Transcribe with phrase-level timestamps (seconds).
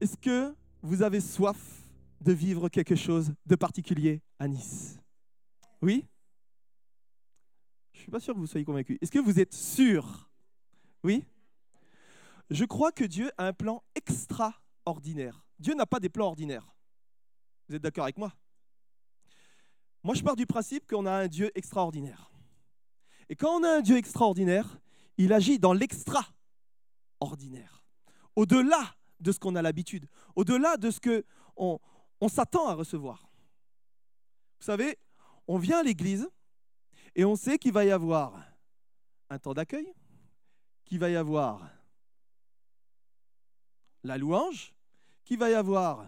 [0.00, 1.58] Est-ce que vous avez soif
[2.22, 4.98] de vivre quelque chose de particulier à Nice?
[5.82, 6.06] Oui?
[7.92, 8.96] Je ne suis pas sûr que vous soyez convaincu.
[9.02, 10.30] Est-ce que vous êtes sûr?
[11.04, 11.22] Oui?
[12.48, 15.44] Je crois que Dieu a un plan extraordinaire.
[15.58, 16.74] Dieu n'a pas des plans ordinaires.
[17.68, 18.32] Vous êtes d'accord avec moi?
[20.02, 22.32] Moi, je pars du principe qu'on a un Dieu extraordinaire.
[23.28, 24.80] Et quand on a un Dieu extraordinaire,
[25.18, 27.84] il agit dans l'extraordinaire.
[28.34, 31.24] Au-delà de ce qu'on a l'habitude, au-delà de ce que
[31.56, 31.78] on,
[32.28, 33.28] s'attend à recevoir.
[34.58, 34.98] Vous savez,
[35.46, 36.28] on vient à l'église
[37.14, 38.42] et on sait qu'il va y avoir
[39.28, 39.92] un temps d'accueil,
[40.84, 41.68] qu'il va y avoir
[44.04, 44.74] la louange,
[45.24, 46.06] qu'il va y avoir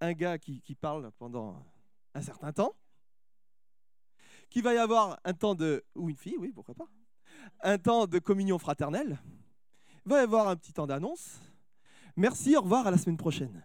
[0.00, 1.64] un gars qui, qui, parle pendant
[2.14, 2.74] un certain temps,
[4.50, 5.84] qu'il va y avoir un temps de...
[5.94, 6.88] ou une fille, oui, pourquoi pas,
[7.60, 9.18] un temps de communion fraternelle,
[10.04, 11.40] il va y avoir un petit temps d'annonce,
[12.18, 13.64] Merci, au revoir, à la semaine prochaine.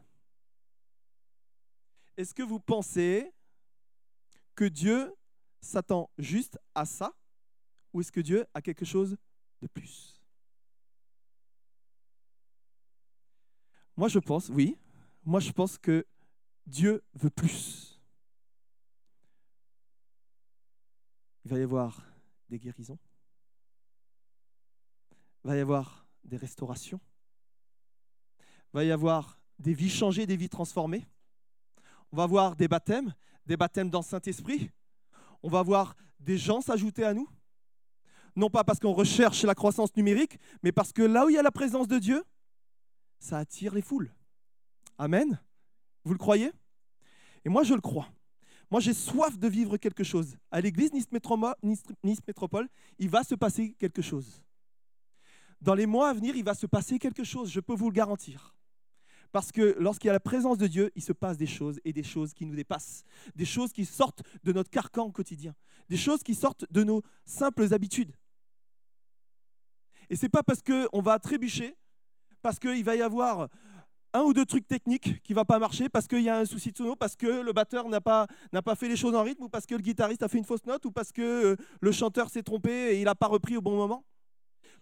[2.15, 3.33] Est-ce que vous pensez
[4.53, 5.11] que Dieu
[5.59, 7.15] s'attend juste à ça
[7.91, 9.17] ou est-ce que Dieu a quelque chose
[9.59, 10.21] de plus?
[13.97, 14.77] Moi, je pense, oui,
[15.25, 16.05] moi, je pense que
[16.67, 17.99] Dieu veut plus.
[21.43, 22.05] Il va y avoir
[22.49, 22.99] des guérisons.
[25.43, 27.01] Il va y avoir des restaurations
[28.73, 31.05] va y avoir des vies changées, des vies transformées.
[32.11, 33.13] On va voir des baptêmes,
[33.45, 34.71] des baptêmes dans Saint-Esprit.
[35.41, 37.27] On va voir des gens s'ajouter à nous.
[38.35, 41.37] Non pas parce qu'on recherche la croissance numérique, mais parce que là où il y
[41.37, 42.23] a la présence de Dieu,
[43.19, 44.11] ça attire les foules.
[44.97, 45.39] Amen.
[46.03, 46.51] Vous le croyez?
[47.45, 48.07] Et moi, je le crois.
[48.71, 50.35] Moi, j'ai soif de vivre quelque chose.
[50.49, 54.41] À l'église nice Métropole, il va se passer quelque chose.
[55.61, 57.93] Dans les mois à venir, il va se passer quelque chose, je peux vous le
[57.93, 58.55] garantir.
[59.33, 61.91] Parce que lorsqu'il y a la présence de Dieu, il se passe des choses et
[61.91, 63.03] des choses qui nous dépassent.
[63.35, 65.55] Des choses qui sortent de notre carcan quotidien.
[65.89, 68.15] Des choses qui sortent de nos simples habitudes.
[70.11, 71.75] Et c'est pas parce qu'on va trébucher,
[72.43, 73.49] parce qu'il va y avoir
[74.13, 76.45] un ou deux trucs techniques qui ne vont pas marcher, parce qu'il y a un
[76.45, 79.23] souci de sono, parce que le batteur n'a pas, n'a pas fait les choses en
[79.23, 81.55] rythme, ou parce que le guitariste a fait une fausse note, ou parce que euh,
[81.81, 84.05] le chanteur s'est trompé et il n'a pas repris au bon moment.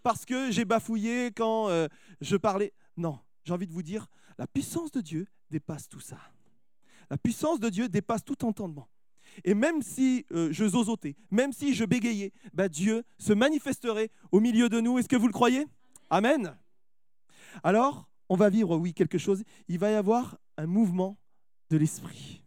[0.03, 1.87] Parce que j'ai bafouillé quand euh,
[2.19, 2.73] je parlais.
[2.97, 4.07] Non, j'ai envie de vous dire,
[4.41, 6.17] la puissance de Dieu dépasse tout ça.
[7.11, 8.89] La puissance de Dieu dépasse tout entendement.
[9.43, 14.39] Et même si euh, je zozotais, même si je bégayais, bah, Dieu se manifesterait au
[14.39, 14.97] milieu de nous.
[14.97, 15.67] Est-ce que vous le croyez?
[16.09, 16.57] Amen.
[17.63, 19.43] Alors, on va vivre, oui, quelque chose.
[19.67, 21.19] Il va y avoir un mouvement
[21.69, 22.41] de l'esprit.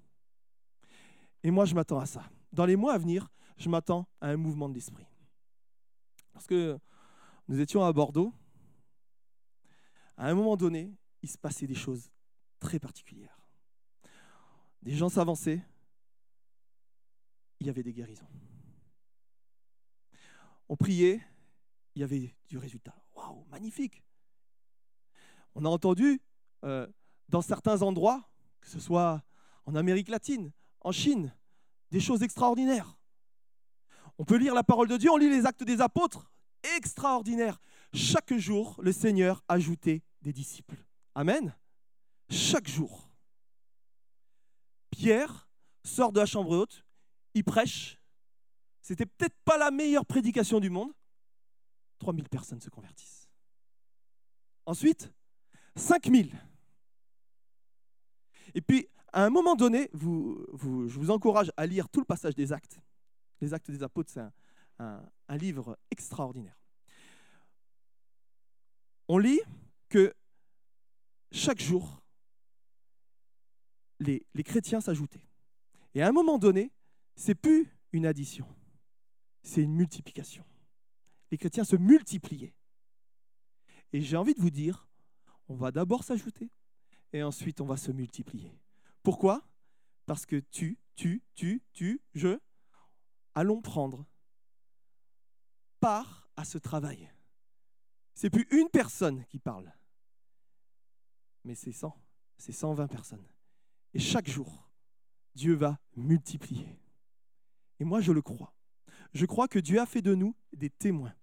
[1.45, 2.29] Et moi, je m'attends à ça.
[2.53, 5.07] Dans les mois à venir, je m'attends à un mouvement de l'esprit.
[6.33, 6.77] Parce que
[7.47, 8.33] nous étions à Bordeaux.
[10.17, 10.93] À un moment donné,
[11.25, 12.11] il se passait des choses
[12.61, 13.49] très particulières.
[14.83, 15.63] Des gens s'avançaient,
[17.61, 18.29] il y avait des guérisons.
[20.69, 21.23] On priait,
[21.95, 22.95] il y avait du résultat.
[23.15, 24.03] Waouh, magnifique.
[25.55, 26.21] On a entendu
[26.63, 26.87] euh,
[27.31, 28.29] dans certains endroits,
[28.61, 29.25] que ce soit
[29.65, 30.53] en Amérique latine,
[30.83, 31.35] en Chine,
[31.91, 32.99] des choses extraordinaires.
[34.19, 36.31] On peut lire la parole de Dieu, on lit les actes des apôtres,
[36.77, 37.63] extraordinaires.
[37.95, 40.85] Chaque jour, le Seigneur ajoutait des disciples.
[41.15, 41.55] Amen.
[42.29, 43.09] Chaque jour.
[44.91, 45.49] Pierre
[45.85, 46.85] sort de la chambre haute,
[47.35, 48.01] il prêche.
[48.81, 50.93] C'était peut-être pas la meilleure prédication du monde.
[51.99, 53.29] 3000 personnes se convertissent.
[54.67, 55.13] Ensuite,
[55.77, 56.33] 5000.
[58.55, 62.53] Et puis, à un moment donné, je vous encourage à lire tout le passage des
[62.53, 62.81] actes.
[63.41, 64.23] Les actes des apôtres, c'est
[64.79, 66.59] un livre extraordinaire.
[69.09, 69.41] On lit
[69.89, 70.15] que
[71.35, 72.01] chaque jour,
[73.99, 75.27] les, chrétiens s'ajoutaient.
[75.95, 76.73] Et à un moment donné,
[77.17, 78.47] c'est plus une addition,
[79.43, 80.45] c'est une multiplication.
[81.31, 82.55] Les chrétiens se multipliaient.
[83.93, 84.89] Et j'ai envie de vous dire,
[85.49, 86.51] on va d'abord s'ajouter
[87.13, 88.57] et ensuite on va se multiplier.
[89.03, 89.47] Pourquoi?
[90.07, 92.39] Parce que tu, tu, tu, tu, je,
[93.35, 94.07] allons prendre
[95.81, 97.13] part à ce travail.
[98.15, 99.73] C'est plus une personne qui parle,
[101.45, 101.97] mais c'est 100,
[102.39, 103.27] c'est 120 personnes.
[103.93, 104.69] Et chaque jour,
[105.35, 106.79] Dieu va multiplier.
[107.81, 108.55] Et moi, je le crois.
[109.13, 111.15] Je crois que Dieu a fait de nous des témoins.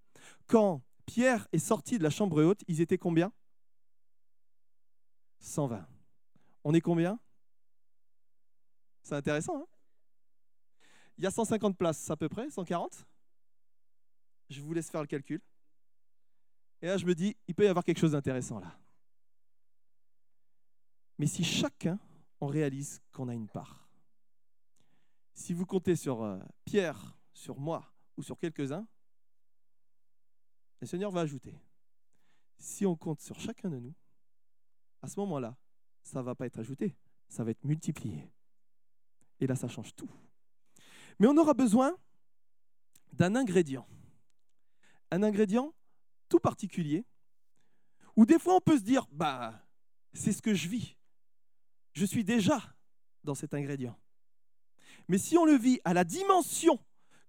[0.47, 3.33] Quand Pierre est sorti de la chambre haute, ils étaient combien?
[5.39, 5.85] 120.
[6.63, 7.19] On est combien?
[9.03, 9.67] C'est intéressant, hein?
[11.17, 13.05] Il y a 150 places à peu près, 140
[14.49, 15.41] Je vous laisse faire le calcul.
[16.81, 18.80] Et là, je me dis, il peut y avoir quelque chose d'intéressant là.
[21.21, 21.99] Mais si chacun,
[22.39, 23.87] on réalise qu'on a une part.
[25.35, 28.87] Si vous comptez sur euh, Pierre, sur moi ou sur quelques-uns,
[30.79, 31.61] le Seigneur va ajouter.
[32.57, 33.93] Si on compte sur chacun de nous,
[35.03, 35.55] à ce moment-là,
[36.01, 36.97] ça ne va pas être ajouté,
[37.29, 38.27] ça va être multiplié.
[39.39, 40.09] Et là, ça change tout.
[41.19, 41.95] Mais on aura besoin
[43.13, 43.87] d'un ingrédient.
[45.11, 45.71] Un ingrédient
[46.29, 47.05] tout particulier,
[48.15, 49.63] où des fois on peut se dire, bah,
[50.13, 50.97] c'est ce que je vis.
[51.93, 52.61] Je suis déjà
[53.23, 53.97] dans cet ingrédient.
[55.07, 56.79] Mais si on le vit à la dimension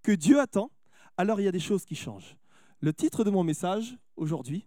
[0.02, 0.70] que Dieu attend,
[1.16, 2.36] alors il y a des choses qui changent.
[2.80, 4.66] Le titre de mon message aujourd'hui,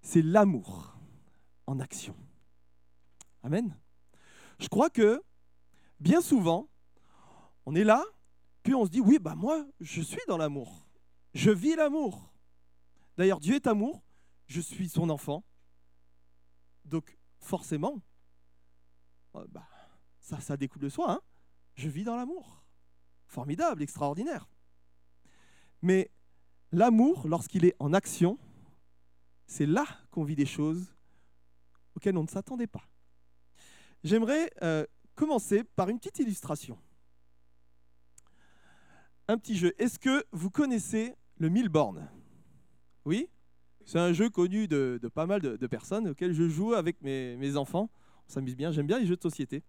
[0.00, 0.96] c'est l'amour
[1.66, 2.16] en action.
[3.42, 3.76] Amen.
[4.58, 5.22] Je crois que
[6.00, 6.68] bien souvent,
[7.66, 8.04] on est là,
[8.62, 10.86] puis on se dit, oui, bah moi, je suis dans l'amour.
[11.34, 12.32] Je vis l'amour.
[13.16, 14.02] D'ailleurs, Dieu est amour,
[14.46, 15.44] je suis son enfant.
[16.84, 18.00] Donc, forcément,
[19.34, 19.68] bah,
[20.20, 21.12] ça, ça découle de soi.
[21.12, 21.20] Hein.
[21.74, 22.64] je vis dans l'amour.
[23.26, 24.48] Formidable, extraordinaire.
[25.82, 26.10] Mais
[26.72, 28.38] l'amour, lorsqu'il est en action,
[29.46, 30.94] c'est là qu'on vit des choses
[31.94, 32.82] auxquelles on ne s'attendait pas.
[34.04, 34.84] J'aimerais euh,
[35.14, 36.78] commencer par une petite illustration.
[39.26, 39.74] Un petit jeu.
[39.78, 42.08] Est-ce que vous connaissez le Milborn
[43.04, 43.28] Oui?
[43.84, 47.90] C'est un jeu connu de, pas mal de, personnes auquel je joue avec mes, enfants.
[48.28, 48.70] On s'amuse bien.
[48.70, 49.62] J'aime bien les jeux de société.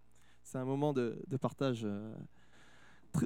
[0.44, 2.14] C'est un moment de, partage euh,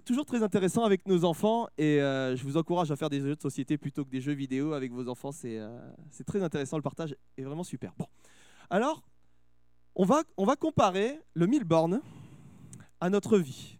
[0.05, 3.35] toujours très intéressant avec nos enfants et euh, je vous encourage à faire des jeux
[3.35, 5.31] de société plutôt que des jeux vidéo avec vos enfants.
[5.31, 5.59] C'est
[6.25, 6.77] très intéressant.
[6.77, 7.93] Le partage est vraiment super.
[7.97, 8.07] Bon.
[8.69, 9.03] Alors,
[9.95, 12.01] on va, on va comparer le Milborn
[12.99, 13.77] à notre vie.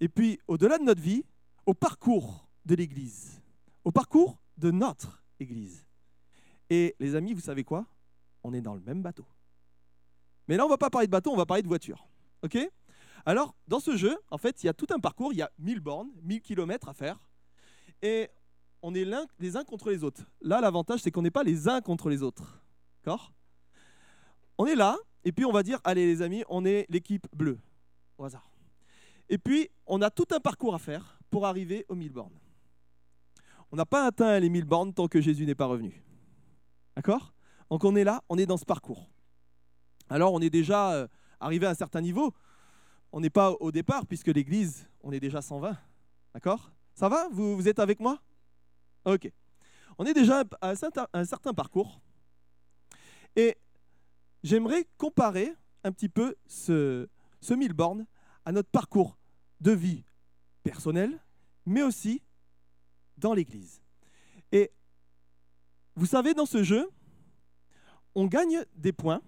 [0.00, 1.24] Et puis, au-delà de notre vie,
[1.66, 3.40] au parcours de l'Église,
[3.84, 5.86] au parcours de notre Église.
[6.70, 7.86] Et les amis, vous savez quoi?
[8.42, 9.26] On est dans le même bateau.
[10.48, 12.06] Mais là, on va pas parler de bateau, on va parler de voiture.
[12.42, 12.58] OK?
[13.24, 15.50] Alors, dans ce jeu, en fait, il y a tout un parcours, il y a
[15.58, 17.20] 1000 bornes, 1000 kilomètres à faire.
[18.02, 18.28] Et
[18.82, 19.06] on est
[19.38, 20.22] les uns contre les autres.
[20.40, 22.60] Là, l'avantage, c'est qu'on n'est pas les uns contre les autres.
[23.04, 23.32] D'accord?
[24.58, 27.60] On est là, et puis on va dire, allez les amis, on est l'équipe bleue,
[28.18, 28.50] au hasard.
[29.28, 32.38] Et puis, on a tout un parcours à faire pour arriver aux 1000 bornes.
[33.70, 36.04] On n'a pas atteint les 1000 bornes tant que Jésus n'est pas revenu.
[36.96, 37.32] D'accord?
[37.70, 39.08] Donc on est là, on est dans ce parcours.
[40.12, 41.08] Alors on est déjà euh,
[41.40, 42.34] arrivé à un certain niveau.
[43.12, 45.74] On n'est pas au départ, puisque l'Église, on est déjà 120.
[46.34, 46.70] D'accord?
[46.94, 47.28] Ça va?
[47.30, 48.20] Vous, êtes avec moi?
[49.06, 49.32] Ok.
[49.96, 52.02] On est déjà à un certain, parcours.
[53.36, 53.56] Et
[54.42, 57.08] j'aimerais comparer un petit peu ce,
[57.40, 58.06] ce 1000 bornes
[58.44, 59.16] à notre parcours
[59.62, 60.04] de vie
[60.62, 61.24] personnel,
[61.64, 62.20] mais aussi
[63.16, 63.80] dans l'Église.
[64.52, 64.72] Et
[65.96, 66.90] vous savez, dans ce jeu,
[68.14, 69.22] on gagne des points,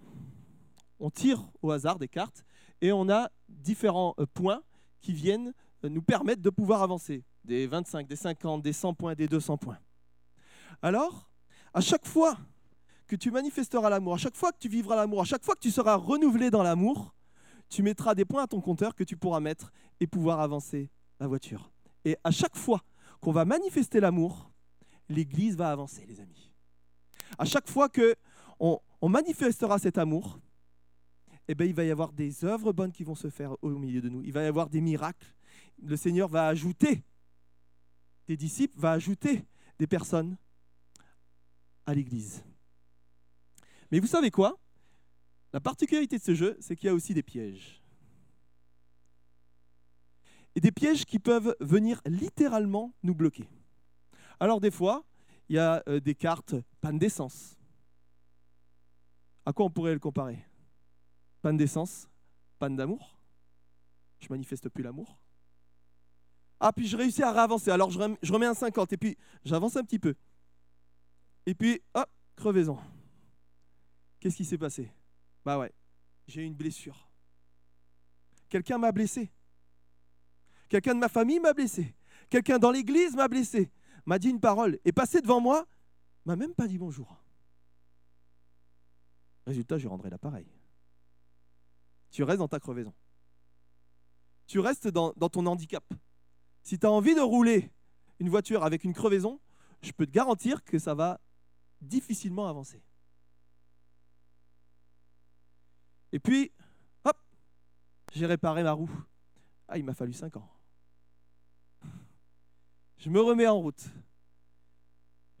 [0.99, 2.45] on tire au hasard des cartes,
[2.81, 4.61] et on a différents euh, points
[5.01, 5.53] qui viennent
[5.83, 7.23] euh, nous permettre de pouvoir avancer.
[7.43, 9.77] Des 25, des 50, des 100 points, des 200 points.
[10.81, 11.29] Alors,
[11.73, 12.37] à chaque fois
[13.07, 15.59] que tu manifesteras l'amour, à chaque fois que tu vivras l'amour, à chaque fois que
[15.59, 17.13] tu seras renouvelé dans l'amour,
[17.69, 20.89] tu mettras des points à ton compteur que tu pourras mettre et pouvoir avancer
[21.19, 21.71] la voiture.
[22.03, 22.81] Et à chaque fois
[23.21, 24.51] qu'on va manifester l'amour,
[25.09, 26.51] l'Église va avancer, les amis.
[27.37, 28.15] À chaque fois que
[28.59, 30.39] on, manifestera cet amour,
[31.47, 34.01] eh bien, il va y avoir des œuvres bonnes qui vont se faire au milieu
[34.01, 34.23] de nous.
[34.23, 35.33] Il va y avoir des miracles.
[35.81, 37.03] Le Seigneur va ajouter
[38.27, 39.45] des disciples, va ajouter
[39.77, 40.37] des personnes
[41.85, 42.43] à l'Église.
[43.91, 44.57] Mais vous savez quoi?
[45.53, 47.81] La particularité de ce jeu, c'est qu'il y a aussi des pièges.
[50.55, 53.47] Et des pièges qui peuvent venir littéralement nous bloquer.
[54.39, 55.05] Alors des fois,
[55.49, 57.55] il y a euh, des cartes panne d'essence.
[59.45, 60.43] À quoi on pourrait le comparer?
[61.45, 62.09] Panne d'essence,
[62.57, 63.19] panne d'amour.
[64.17, 65.19] Je manifeste plus l'amour.
[66.59, 67.69] Ah, puis je réussis à réavancer.
[67.69, 70.15] Alors je remets un 50 et puis j'avance un petit peu.
[71.45, 72.79] Et puis, hop, crevaison.
[74.19, 74.91] Qu'est-ce qui s'est passé?
[75.45, 75.71] Bah ouais,
[76.25, 77.07] j'ai eu une blessure.
[78.49, 79.31] Quelqu'un m'a blessé.
[80.67, 81.95] Quelqu'un de ma famille m'a blessé.
[82.31, 83.69] Quelqu'un dans l'église m'a blessé.
[84.07, 84.79] M'a dit une parole.
[84.83, 85.67] Et passé devant moi,
[86.25, 87.23] m'a même pas dit bonjour.
[89.45, 90.54] Résultat, je rendrai l'appareil.
[92.15, 92.93] Tu restes dans ta crevaison.
[94.47, 95.83] Tu restes dans, ton handicap.
[96.63, 97.73] Si tu as envie de rouler
[98.19, 99.41] une voiture avec une crevaison,
[99.81, 101.19] je peux te garantir que ça va
[101.81, 102.81] difficilement avancer.
[106.13, 106.53] Et puis,
[107.03, 107.17] hop,
[108.13, 108.89] j'ai réparé ma roue.
[109.67, 110.49] Ah, il m'a fallu 5 ans.
[112.97, 113.83] Je me remets en route.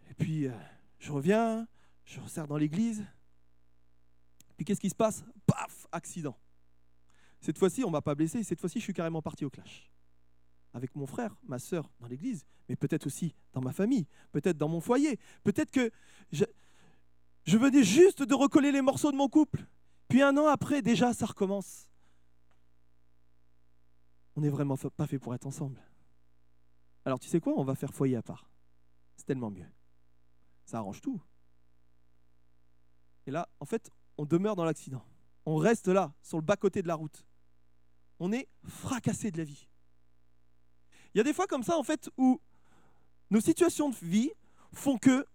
[0.09, 0.59] Et puis, euh,
[0.99, 1.69] je reviens,
[2.03, 3.05] je resserre dans l'église.
[4.57, 5.23] Puis qu'est-ce qui se passe?
[5.47, 6.37] Paf Accident.
[7.45, 9.91] Cette fois-ci, on ne m'a pas blessé, cette fois-ci, je suis carrément parti au clash.
[10.73, 14.67] Avec mon frère, ma sœur dans l'église, mais peut-être aussi dans ma famille, peut-être dans
[14.67, 15.19] mon foyer.
[15.43, 15.91] Peut-être que
[16.31, 16.43] je,
[17.43, 19.67] je venais juste de recoller les morceaux de mon couple.
[20.07, 21.87] Puis un an après, déjà, ça recommence.
[24.35, 25.79] On n'est vraiment pas fait pour être ensemble.
[27.05, 27.53] Alors tu sais quoi?
[27.57, 28.49] On va faire foyer à part.
[29.17, 29.67] C'est tellement mieux.
[30.65, 31.21] Ça arrange tout.
[33.27, 35.05] Et là, en fait, on demeure dans l'accident.
[35.45, 37.23] On reste là, sur le bas-côté de la route.
[38.19, 39.67] On est fracassé de la vie.
[41.13, 42.39] Il y a des fois comme ça, en fait, où
[43.29, 44.31] nos situations de vie
[44.73, 45.25] font que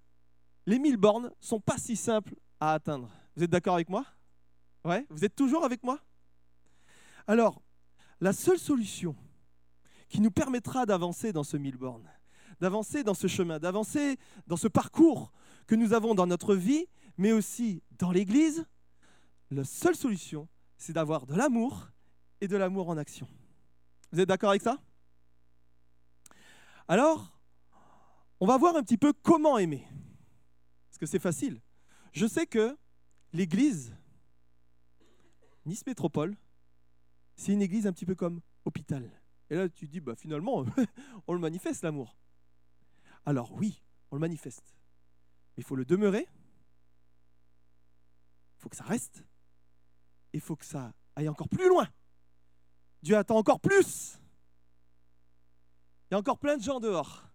[0.67, 3.11] les mille bornes sont pas si simples à atteindre.
[3.37, 4.05] Vous êtes d'accord avec moi?
[4.85, 5.07] Ouais?
[5.11, 5.99] Vous êtes toujours avec moi?
[7.27, 7.63] Alors,
[8.21, 9.17] la seule solution
[10.09, 12.09] qui nous permettra d'avancer dans ce mille bornes,
[12.61, 15.33] d'avancer dans ce chemin, d'avancer dans ce parcours
[15.67, 18.67] que nous avons dans notre vie, mais aussi dans l'Église,
[19.51, 21.89] la seule solution, c'est d'avoir de l'amour
[22.41, 23.29] et de l'amour en action.
[24.13, 24.79] Vous êtes d'accord avec ça?
[26.89, 27.39] Alors,
[28.41, 29.87] on va voir un petit peu comment aimer.
[30.89, 31.61] Parce que c'est facile.
[32.13, 32.77] Je sais que
[33.33, 33.95] l'Église,
[35.67, 36.37] Nice Métropole,
[37.37, 39.09] c'est une église un petit peu comme hôpital.
[39.51, 40.65] Et là, tu dis, bah, finalement,
[41.27, 42.17] on le manifeste, l'amour.
[43.25, 44.75] Alors oui, on le manifeste.
[45.57, 46.27] Mais il faut le demeurer.
[48.57, 49.25] Il faut que ça reste.
[50.33, 51.89] Il faut que ça aille encore plus loin.
[53.03, 54.19] Dieu attend encore plus.
[56.11, 57.29] Il y a encore plein de gens dehors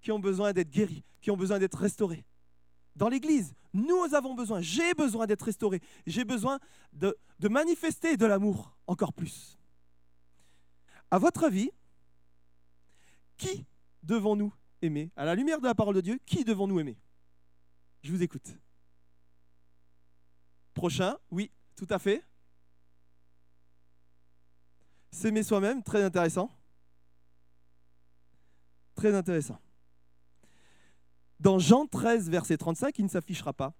[0.00, 2.24] qui ont besoin d'être guéris, qui ont besoin d'être restaurés.
[2.96, 6.58] Dans l'Église, nous avons besoin, j'ai besoin d'être restauré, j'ai besoin
[6.92, 9.58] de, de manifester de l'amour encore plus.
[11.10, 11.70] À votre avis,
[13.36, 13.64] qui
[14.02, 14.52] devons-nous
[14.82, 15.10] aimer?
[15.16, 16.98] À la lumière de la parole de Dieu, qui devons-nous aimer?
[18.02, 18.56] Je vous écoute.
[20.74, 22.24] Prochain, oui, tout à fait.
[25.12, 26.50] S'aimer soi-même, très intéressant.
[28.94, 29.60] Très intéressant.
[31.38, 33.74] Dans Jean 13, verset 35, il ne s'affichera pas.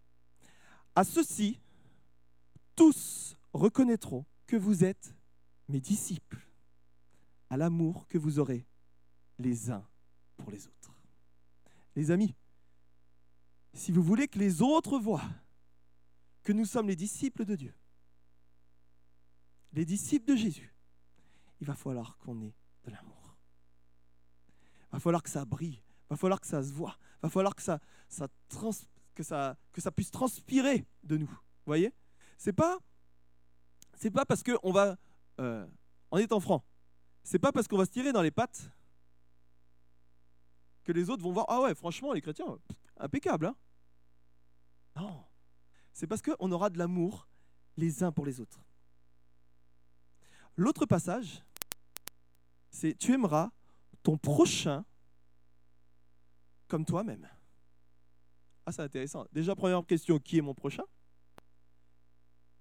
[0.95, 1.59] À ceux-ci,
[2.77, 5.15] tous reconnaîtront que vous êtes
[5.69, 6.47] mes disciples,
[7.51, 8.67] à l'amour que vous aurez
[9.39, 9.87] les uns
[10.37, 10.95] pour les autres.
[11.97, 12.35] Les amis,
[13.75, 15.31] si vous voulez que les autres voient
[16.43, 17.75] que nous sommes les disciples de Dieu,
[19.73, 20.72] les disciples de Jésus,
[21.63, 23.37] il va falloir qu'on ait de l'amour.
[24.89, 27.29] Il va falloir que ça brille, il va falloir que ça se voit, il va
[27.29, 27.79] falloir que ça,
[29.15, 29.57] que ça,
[29.95, 31.29] puisse transpirer de nous.
[31.29, 31.95] Vous voyez?
[32.37, 32.79] C'est pas,
[34.13, 34.97] pas parce qu'on va,
[35.39, 35.65] euh,
[36.11, 36.65] en étant franc,
[37.23, 38.69] c'est pas parce qu'on va se tirer dans les pattes
[40.83, 42.59] que les autres vont voir ah ouais franchement les chrétiens
[42.97, 43.57] impeccable hein
[44.97, 45.25] non
[45.93, 47.29] c'est parce qu'on aura de l'amour
[47.77, 48.65] les uns pour les autres
[50.57, 51.45] l'autre passage
[52.73, 53.53] c'est tu aimeras
[54.03, 54.85] ton prochain
[56.67, 57.29] comme toi-même
[58.65, 59.27] ah, c'est intéressant.
[59.33, 60.85] Déjà, première question, qui est mon prochain?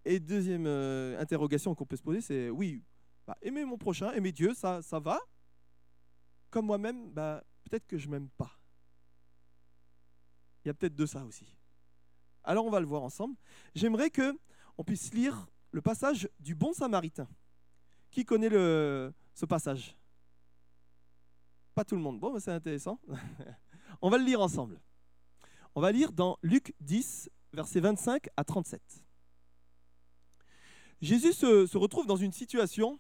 [0.04, 2.84] Et deuxième euh, interrogation qu'on peut se poser, c'est oui,
[3.28, 5.20] bah, aimer mon prochain, aimer Dieu, ça, va?
[6.50, 8.52] Comme moi-même, bah, peut-être que je m'aime pas.
[10.64, 11.56] Il y a peut-être de ça aussi.
[12.44, 13.36] Alors, on va le voir ensemble.
[13.76, 14.36] J'aimerais que
[14.78, 17.28] on puisse lire le passage du bon samaritain.
[18.10, 19.96] Qui connaît ce passage?
[21.74, 22.20] Pas tout le monde.
[22.20, 23.00] Bon, c'est intéressant.
[24.02, 24.80] on va le lire ensemble.
[25.74, 28.82] On va lire dans Luc 10, versets 25 à 37.
[31.02, 33.00] Jésus se, retrouve dans une situation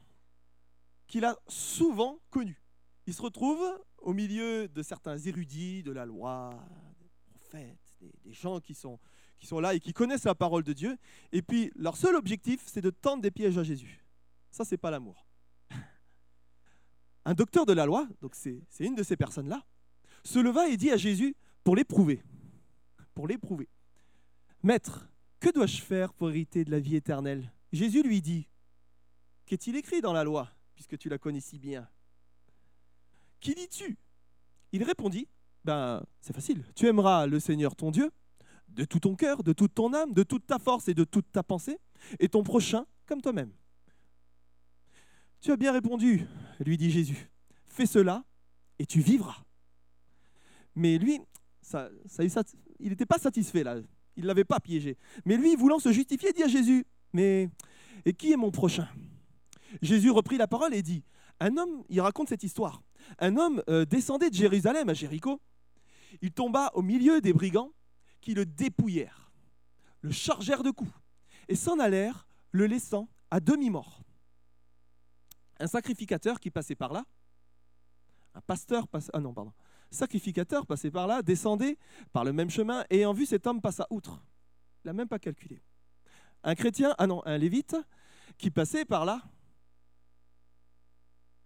[1.07, 2.63] qu'il a souvent connue.
[3.05, 3.61] Il se retrouve
[3.97, 6.51] au milieu de certains érudits de la loi,
[6.99, 8.99] des prophètes, des, gens qui sont,
[9.39, 10.97] qui sont là et qui connaissent la parole de Dieu.
[11.31, 14.03] Et puis leur seul objectif, c'est de tendre des pièges à Jésus.
[14.49, 15.27] Ça, c'est pas l'amour.
[17.25, 19.63] Un docteur de la loi, donc c'est une de ces personnes-là,
[20.23, 22.23] se leva et dit à Jésus pour l'éprouver
[23.13, 23.69] pour l'éprouver.
[24.63, 25.07] Maître,
[25.39, 27.51] que dois-je faire pour hériter de la vie éternelle?
[27.71, 28.47] Jésus lui dit,
[29.45, 31.87] Qu'est-il écrit dans la loi, puisque tu la connais si bien?
[33.39, 33.97] Qui dis-tu?
[34.71, 35.27] Il répondit,
[35.65, 38.11] Ben, c'est facile, tu aimeras le Seigneur ton Dieu
[38.69, 41.29] de tout ton cœur, de toute ton âme, de toute ta force et de toute
[41.31, 41.77] ta pensée,
[42.19, 43.51] et ton prochain comme toi-même.
[45.41, 46.27] Tu as bien répondu,
[46.59, 47.29] lui dit Jésus.
[47.67, 48.23] Fais cela
[48.77, 49.43] et tu vivras.
[50.75, 51.19] Mais lui,
[52.79, 53.77] il n'était pas satisfait là.
[54.15, 54.97] Il ne l'avait pas piégé.
[55.25, 57.49] Mais lui, voulant se justifier, dit à Jésus, mais
[58.05, 58.87] et qui est mon prochain?
[59.81, 61.03] Jésus reprit la parole et dit,
[61.39, 62.83] un homme, il raconte cette histoire,
[63.19, 65.41] un homme euh, descendait de Jérusalem à Jéricho,
[66.21, 67.71] il tomba au milieu des brigands
[68.19, 69.31] qui le dépouillèrent,
[70.01, 70.91] le chargèrent de coups
[71.47, 74.03] et s'en allèrent, le laissant à demi-mort.
[75.61, 77.05] Un sacrificateur qui passait par là,
[78.33, 79.53] un pasteur passait, ah non, pardon,
[79.91, 81.77] sacrificateur passait par là, descendait
[82.11, 84.23] par le même chemin, ayant vu cet homme passa outre.
[84.83, 85.61] Il n'a même pas calculé.
[86.43, 87.75] Un chrétien, ah non, un lévite,
[88.39, 89.21] qui passait par là,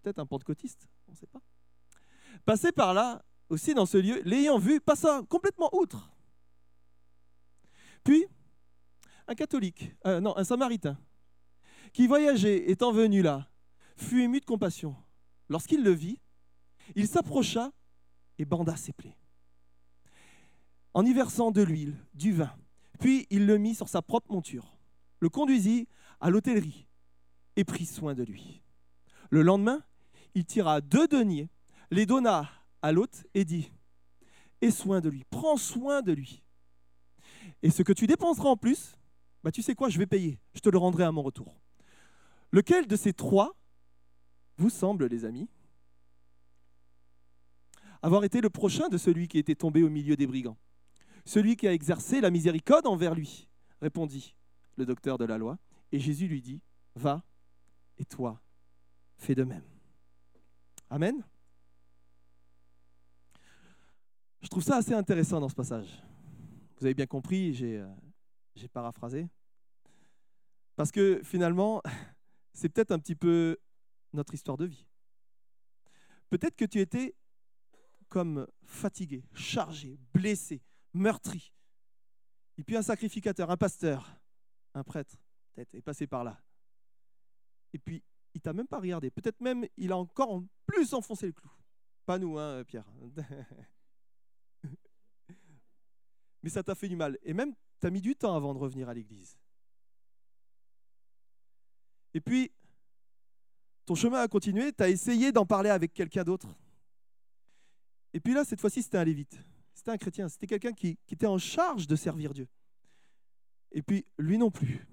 [0.01, 1.41] peut-être un pentecôtiste, on ne sait pas,
[2.45, 6.09] passait par là aussi dans ce lieu, l'ayant vu, passa complètement outre.
[8.05, 8.25] Puis,
[9.27, 10.97] un catholique, euh, non, un samaritain,
[11.91, 13.49] qui voyageait, étant venu là,
[13.95, 14.95] fut ému de compassion.
[15.49, 16.19] Lorsqu'il le vit,
[16.95, 17.71] il s'approcha
[18.37, 19.17] et banda ses plaies.
[20.93, 22.55] En y versant de l'huile, du vin,
[22.99, 24.77] puis il le mit sur sa propre monture,
[25.19, 25.87] le conduisit
[26.19, 26.87] à l'hôtellerie
[27.55, 28.61] et prit soin de lui.
[29.29, 29.83] Le lendemain,
[30.35, 31.49] il tira deux deniers,
[31.91, 32.49] les donna
[32.81, 33.71] à l'hôte et dit
[34.61, 36.43] Aie soin de lui, prends soin de lui.
[37.61, 38.97] Et ce que tu dépenseras en plus,
[39.43, 41.59] bah tu sais quoi, je vais payer, je te le rendrai à mon retour.
[42.51, 43.55] Lequel de ces trois
[44.57, 45.49] vous semble, les amis,
[48.01, 50.57] avoir été le prochain de celui qui était tombé au milieu des brigands
[51.25, 53.47] Celui qui a exercé la miséricorde envers lui,
[53.81, 54.35] répondit
[54.77, 55.57] le docteur de la loi.
[55.91, 56.61] Et Jésus lui dit,
[56.95, 57.23] va,
[57.97, 58.41] et toi,
[59.17, 59.63] fais de même.
[60.89, 61.23] Amen.
[64.41, 66.03] Je trouve ça assez intéressant dans ce passage.
[66.77, 69.27] Vous avez bien compris, j'ai euh, paraphrasé.
[70.75, 71.81] Parce que finalement,
[72.53, 73.57] c'est peut-être un petit peu
[74.15, 74.87] notre histoire de vie.
[76.29, 77.15] Peut-être que tu étais
[78.09, 80.61] comme fatigué, chargé, blessé,
[80.93, 81.53] meurtri.
[82.57, 84.19] Et puis un sacrificateur, un pasteur,
[84.73, 85.17] un prêtre,
[85.53, 86.41] peut-être, est passé par là.
[87.73, 88.03] Et puis,
[88.33, 89.11] il t'a même pas regardé.
[89.11, 91.51] Peut-être même, il a encore plus enfoncé le clou.
[92.05, 92.89] Pas nous, hein, Pierre.
[96.43, 97.17] Mais ça t'a fait du mal.
[97.23, 99.37] Et même, tu as mis du temps avant de revenir à l'église.
[102.13, 102.51] Et puis,
[103.85, 106.47] ton chemin a continué, tu as essayé d'en parler avec quelqu'un d'autre.
[108.13, 109.37] Et puis là, cette fois-ci, c'était un lévite.
[109.73, 110.29] C'était un chrétien.
[110.29, 112.47] C'était quelqu'un qui, était en charge de servir Dieu.
[113.71, 114.87] Et puis, lui non plus.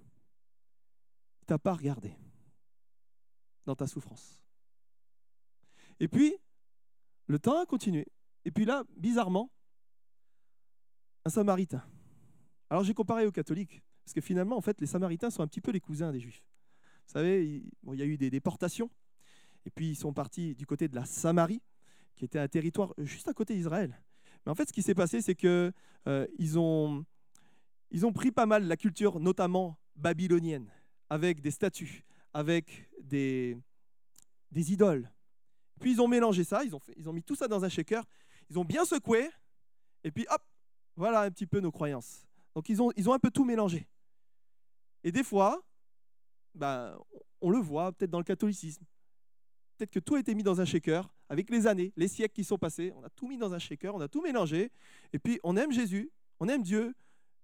[1.41, 2.15] Il t'a pas regardé
[3.65, 4.43] dans ta souffrance.
[6.01, 6.37] Et puis,
[7.27, 8.07] le temps a continué.
[8.45, 9.51] Et puis là, bizarrement,
[11.25, 11.85] un samaritain.
[12.69, 15.61] Alors j'ai comparé aux catholiques, parce que finalement, en fait, les samaritains sont un petit
[15.61, 16.45] peu les cousins des juifs.
[17.07, 18.91] Vous savez, il, y a eu des déportations,
[19.67, 21.63] et puis ils sont partis du côté de la Samarie,
[22.17, 24.01] qui était un territoire juste à côté d'Israël.
[24.45, 25.73] Mais en fait, ce qui s'est passé, c'est qu'ils
[26.09, 27.05] euh, ont,
[27.91, 30.71] ils ont pris pas mal la culture, notamment babylonienne,
[31.11, 33.57] avec des statues, avec des,
[34.51, 35.11] des idoles.
[35.81, 38.05] Puis ils ont mélangé ça, ils ont, ils ont mis tout ça dans un shaker,
[38.49, 39.29] ils ont bien secoué,
[40.05, 40.43] et puis hop,
[40.97, 42.27] voilà un petit peu nos croyances.
[42.55, 43.89] Donc ils ont, ils ont un peu tout mélangé.
[45.05, 45.63] Et des fois,
[46.55, 46.99] ben,
[47.41, 48.85] on le voit peut-être dans le catholicisme.
[49.77, 52.45] Peut-être que tout a été mis dans un shaker avec les années, les siècles qui
[52.45, 52.93] sont passés.
[52.95, 54.71] On a tout mis dans un shaker, on a tout mélangé.
[55.13, 56.11] Et puis on aime Jésus,
[56.41, 56.95] on aime Dieu,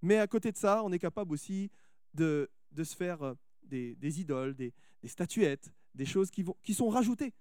[0.03, 1.71] mais à côté de ça, on est capable aussi
[2.14, 4.73] de, de se faire euh, des, des idoles, des,
[5.05, 7.35] statuettes, des choses qui, vont, qui sont rajoutées.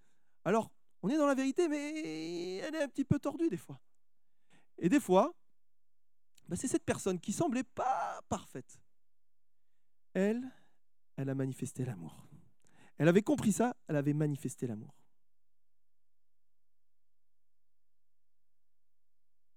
[0.45, 3.79] Alors, on est dans la vérité, mais elle est un petit peu tordue des fois.
[4.77, 5.33] Et des fois,
[6.47, 8.79] ben, c'est cette personne qui semblait pas parfaite.
[10.13, 10.41] Elle,
[11.17, 12.27] elle a manifesté l'amour.
[12.97, 14.95] Elle avait compris ça, elle avait manifesté l'amour.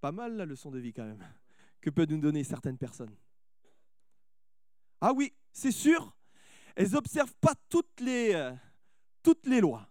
[0.01, 1.23] Pas mal la leçon de vie quand même,
[1.81, 3.15] que peuvent nous donner certaines personnes.
[5.03, 6.15] Ah oui, c'est sûr,
[6.77, 8.55] elles n'observent pas toutes les, euh,
[9.23, 9.91] toutes les lois.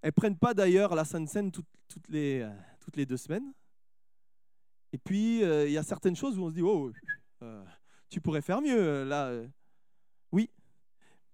[0.00, 1.66] Elles ne prennent pas d'ailleurs la Sainte Seine toutes,
[2.14, 2.52] euh,
[2.94, 3.52] les deux semaines.
[4.92, 6.92] Et puis, euh, il y a certaines choses où on se dit, oh,
[8.08, 9.04] tu pourrais faire mieux.
[9.04, 9.44] Là,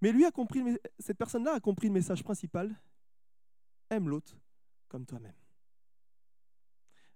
[0.05, 0.63] mais lui a compris,
[0.99, 2.79] cette personne-là a compris le message principal
[3.89, 4.37] aime l'autre
[4.87, 5.33] comme toi-même.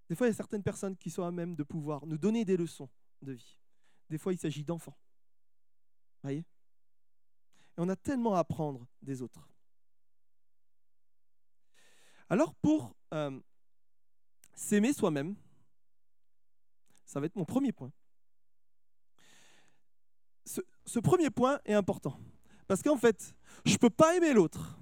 [0.08, 2.46] Des fois, il y a certaines personnes qui sont à même de pouvoir nous donner
[2.46, 2.88] des leçons
[3.20, 3.60] de vie.
[4.08, 4.96] Des fois, il s'agit d'enfants.
[6.22, 6.38] Voyez?
[6.38, 6.44] Et
[7.76, 9.46] on a tellement à apprendre des autres.
[12.30, 13.38] Alors, pour euh,
[14.54, 15.36] s'aimer soi-même,
[17.04, 17.92] ça va être mon premier point
[20.86, 22.18] ce, premier point est important.
[22.68, 24.78] Parce qu'en fait, je ne peux pas aimer l'autre.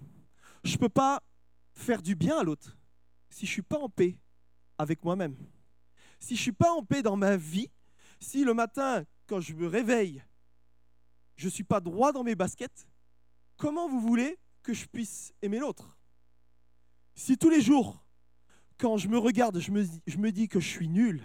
[0.65, 1.23] Je ne peux pas
[1.73, 2.77] faire du bien à l'autre
[3.31, 4.19] si je ne suis pas en paix
[4.77, 5.37] avec moi-même.
[6.19, 7.71] Si je ne suis pas en paix dans ma vie,
[8.19, 10.25] si le matin, quand je me réveille,
[11.37, 12.89] je ne suis pas droit dans mes baskets,
[13.57, 15.97] comment vous voulez que je puisse aimer l'autre?
[17.15, 18.03] Si tous les jours,
[18.79, 21.23] quand je me regarde, je me, dis que je suis nul,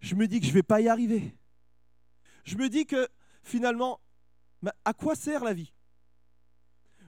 [0.00, 1.34] je me dis que je ne vais pas y arriver,
[2.44, 3.08] Je me dis que
[3.48, 4.00] finalement,
[4.84, 5.72] à quoi sert la vie?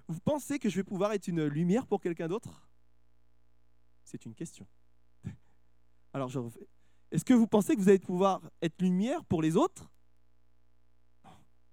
[0.08, 2.68] Vous pensez que je vais pouvoir être une lumière pour quelqu'un d'autre?
[4.04, 4.66] C'est une question.
[6.12, 6.66] Alors je refais.
[7.12, 9.90] Est-ce que vous pensez que vous allez pouvoir être lumière pour les autres?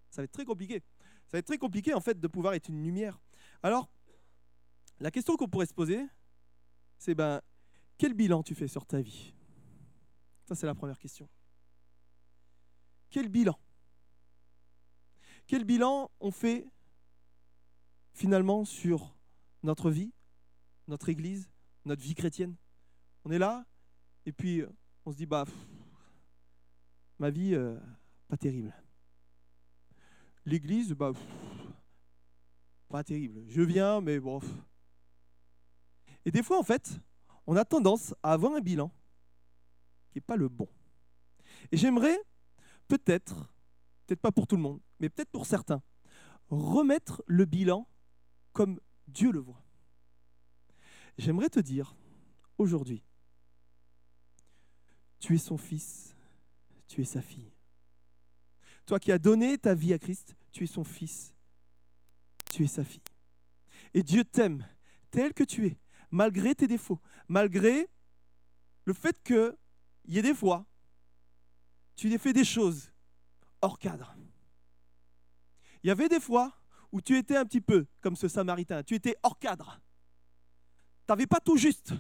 [0.10, 0.84] Ça va être très compliqué.
[1.26, 3.20] Ça va être très compliqué en fait de pouvoir être une lumière.
[3.64, 3.90] Alors,
[5.00, 6.06] la question qu'on pourrait se poser,
[6.98, 7.42] c'est ben,
[7.98, 9.34] quel bilan tu fais sur ta vie?
[10.46, 11.30] Ça, c'est la première question.
[13.10, 13.58] Quel bilan?
[15.48, 16.68] Quel bilan on fait
[18.14, 19.16] finalement sur
[19.64, 20.12] notre vie,
[20.90, 21.50] notre Église,
[21.86, 22.56] notre vie chrétienne?
[23.24, 23.66] On est là,
[24.26, 24.64] et puis
[25.06, 25.46] on se dit, bah,
[27.18, 27.80] ma vie, euh,
[28.28, 28.76] pas terrible.
[30.44, 31.14] L'Église, bah,
[32.90, 33.46] pas terrible.
[33.48, 34.42] Je viens, mais bon.
[36.26, 37.00] Et des fois, en fait,
[37.46, 38.92] on a tendance à avoir un bilan
[40.12, 40.68] qui n'est pas le bon.
[41.72, 42.18] Et j'aimerais
[42.90, 43.50] peut-être,
[44.06, 45.82] peut-être pas pour tout le monde, mais peut-être pour certains,
[46.50, 47.88] remettre le bilan
[48.54, 49.64] comme Dieu le voit.
[51.18, 51.96] J'aimerais te dire
[52.58, 53.04] aujourd'hui,
[55.20, 56.16] tu es son fils,
[56.88, 57.52] tu es sa fille.
[58.86, 61.34] Toi qui as donné ta vie à Christ, tu es son fils,
[62.52, 63.02] tu es sa fille.
[63.94, 64.66] Et Dieu t'aime
[65.12, 65.78] tel que tu es,
[66.12, 67.90] malgré tes défauts, malgré
[68.86, 69.58] le fait qu'il
[70.06, 70.66] y ait des fois,
[71.96, 72.92] tu as fait des choses
[73.62, 74.16] hors cadre.
[75.88, 76.54] Il y avait des fois
[76.92, 79.80] où tu étais un petit peu comme ce Samaritain, tu étais hors cadre.
[81.08, 81.94] Tu n'avais pas tout juste.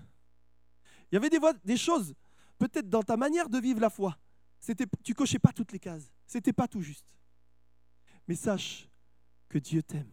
[1.09, 2.13] Il y avait des, des choses,
[2.57, 4.17] peut-être dans ta manière de vivre la foi,
[4.59, 7.05] c'était, tu cochais pas toutes les cases, c'était pas tout juste.
[8.27, 8.89] Mais sache
[9.47, 10.11] que Dieu t'aime.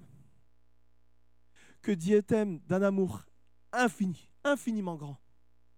[1.83, 3.25] Que Dieu t'aime d'un amour
[3.73, 5.21] infini, infiniment grand.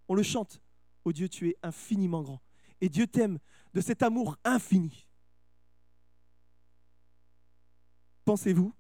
[0.07, 0.61] On le chante.
[1.07, 2.43] Oh Dieu, tu es infiniment grand.
[2.83, 3.39] Et Dieu t'aime
[3.73, 5.06] de cet amour infini.
[8.27, 8.75] Pensez-vous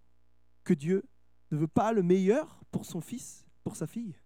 [0.64, 1.04] que Dieu
[1.52, 4.18] ne veut pas le meilleur pour son fils, pour sa fille?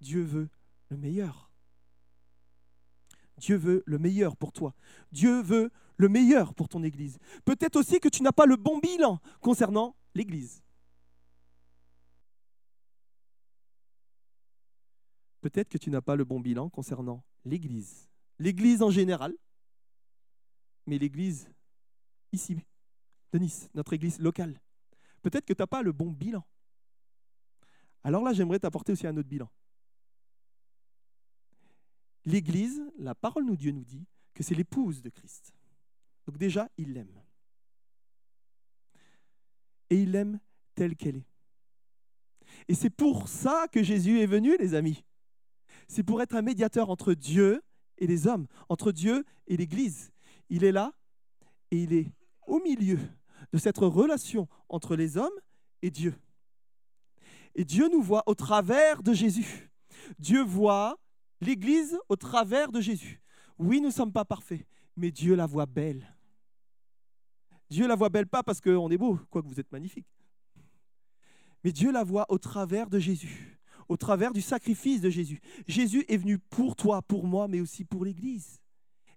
[0.00, 0.50] Dieu veut
[0.88, 1.48] le meilleur.
[3.38, 4.74] Dieu veut le meilleur pour toi.
[5.12, 7.18] Dieu veut le meilleur pour ton Église.
[7.44, 10.60] Peut-être aussi que tu n'as pas le bon bilan concernant l'Église.
[15.40, 18.08] Peut-être que tu n'as pas le bon bilan concernant l'Église.
[18.40, 19.36] L'Église en général,
[20.86, 21.48] mais l'Église
[22.32, 22.58] ici,
[23.32, 24.60] de Nice, notre Église locale.
[25.22, 26.44] Peut-être que tu n'as pas le bon bilan.
[28.04, 29.48] Alors là, j'aimerais t'apporter aussi un autre bilan.
[32.24, 35.52] L'Église, la parole de Dieu nous dit que c'est l'épouse de Christ.
[36.26, 37.22] Donc déjà, il l'aime.
[39.90, 40.38] Et il l'aime
[40.74, 41.26] telle qu'elle est.
[42.68, 45.04] Et c'est pour ça que Jésus est venu, les amis.
[45.88, 47.62] C'est pour être un médiateur entre Dieu
[47.98, 50.12] et les hommes, entre Dieu et l'Église.
[50.48, 50.92] Il est là
[51.70, 52.12] et il est
[52.46, 52.98] au milieu
[53.52, 55.30] de cette relation entre les hommes
[55.82, 56.14] et Dieu.
[57.54, 59.70] Et Dieu nous voit au travers de Jésus.
[60.18, 60.98] Dieu voit
[61.40, 63.20] l'Église au travers de Jésus.
[63.58, 66.16] Oui, nous ne sommes pas parfaits, mais Dieu la voit belle.
[67.70, 70.06] Dieu la voit belle pas parce qu'on est beau, quoique vous êtes magnifique.
[71.64, 75.40] Mais Dieu la voit au travers de Jésus, au travers du sacrifice de Jésus.
[75.66, 78.60] Jésus est venu pour toi, pour moi, mais aussi pour l'Église.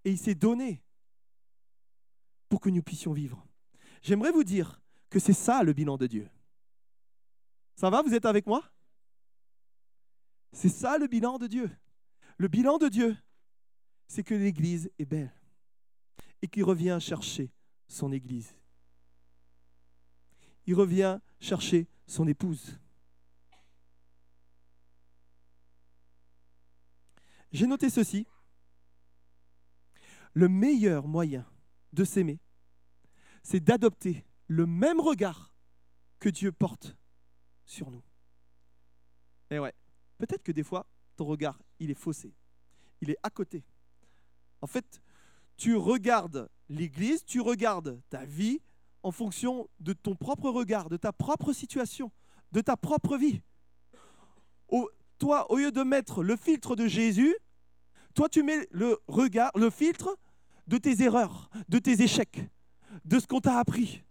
[0.04, 0.84] Et il s'est donné
[2.48, 3.46] pour que nous puissions vivre.
[4.06, 6.30] J'aimerais vous dire que c'est ça le bilan de Dieu.
[7.74, 8.64] Ça va, vous êtes avec moi?
[10.52, 11.76] C'est ça le bilan de Dieu.
[12.38, 13.18] Le bilan de Dieu,
[14.08, 15.34] c'est que l'Église est belle
[16.44, 17.52] et qu'il revient chercher
[17.88, 18.56] son Église.
[20.68, 22.78] Il revient chercher son épouse.
[27.52, 28.28] J'ai noté ceci.
[30.34, 31.44] Le meilleur moyen
[31.92, 32.40] de s'aimer,
[33.46, 35.54] c'est d'adopter le même regard
[36.20, 36.98] que Dieu porte
[37.64, 38.02] sur nous.
[39.52, 39.74] Et ouais,
[40.18, 42.34] peut-être que des fois, ton regard, il est faussé.
[43.02, 43.64] Il est à côté.
[44.62, 45.00] En fait,
[45.58, 48.62] tu regardes l'Église, tu regardes ta vie
[49.04, 52.12] en fonction de ton propre regard, de ta propre situation,
[52.52, 53.44] de ta propre vie.
[55.20, 57.36] toi, au lieu de mettre le filtre de Jésus,
[58.16, 60.18] toi, tu mets le regard, le filtre
[60.66, 62.50] de tes erreurs, de tes échecs,
[63.04, 64.04] de ce qu'on t'a appris,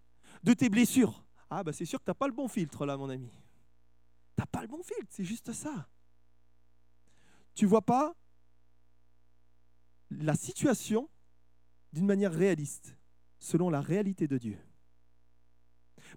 [0.43, 1.25] de tes blessures.
[1.51, 3.31] Ah, bah c'est sûr que tu pas le bon filtre là, mon ami.
[3.31, 5.89] Tu n'as pas le bon filtre, c'est juste ça
[7.55, 8.15] tu vois pas
[10.11, 11.09] la situation
[11.93, 12.97] d'une manière réaliste,
[13.39, 14.59] selon la réalité de Dieu.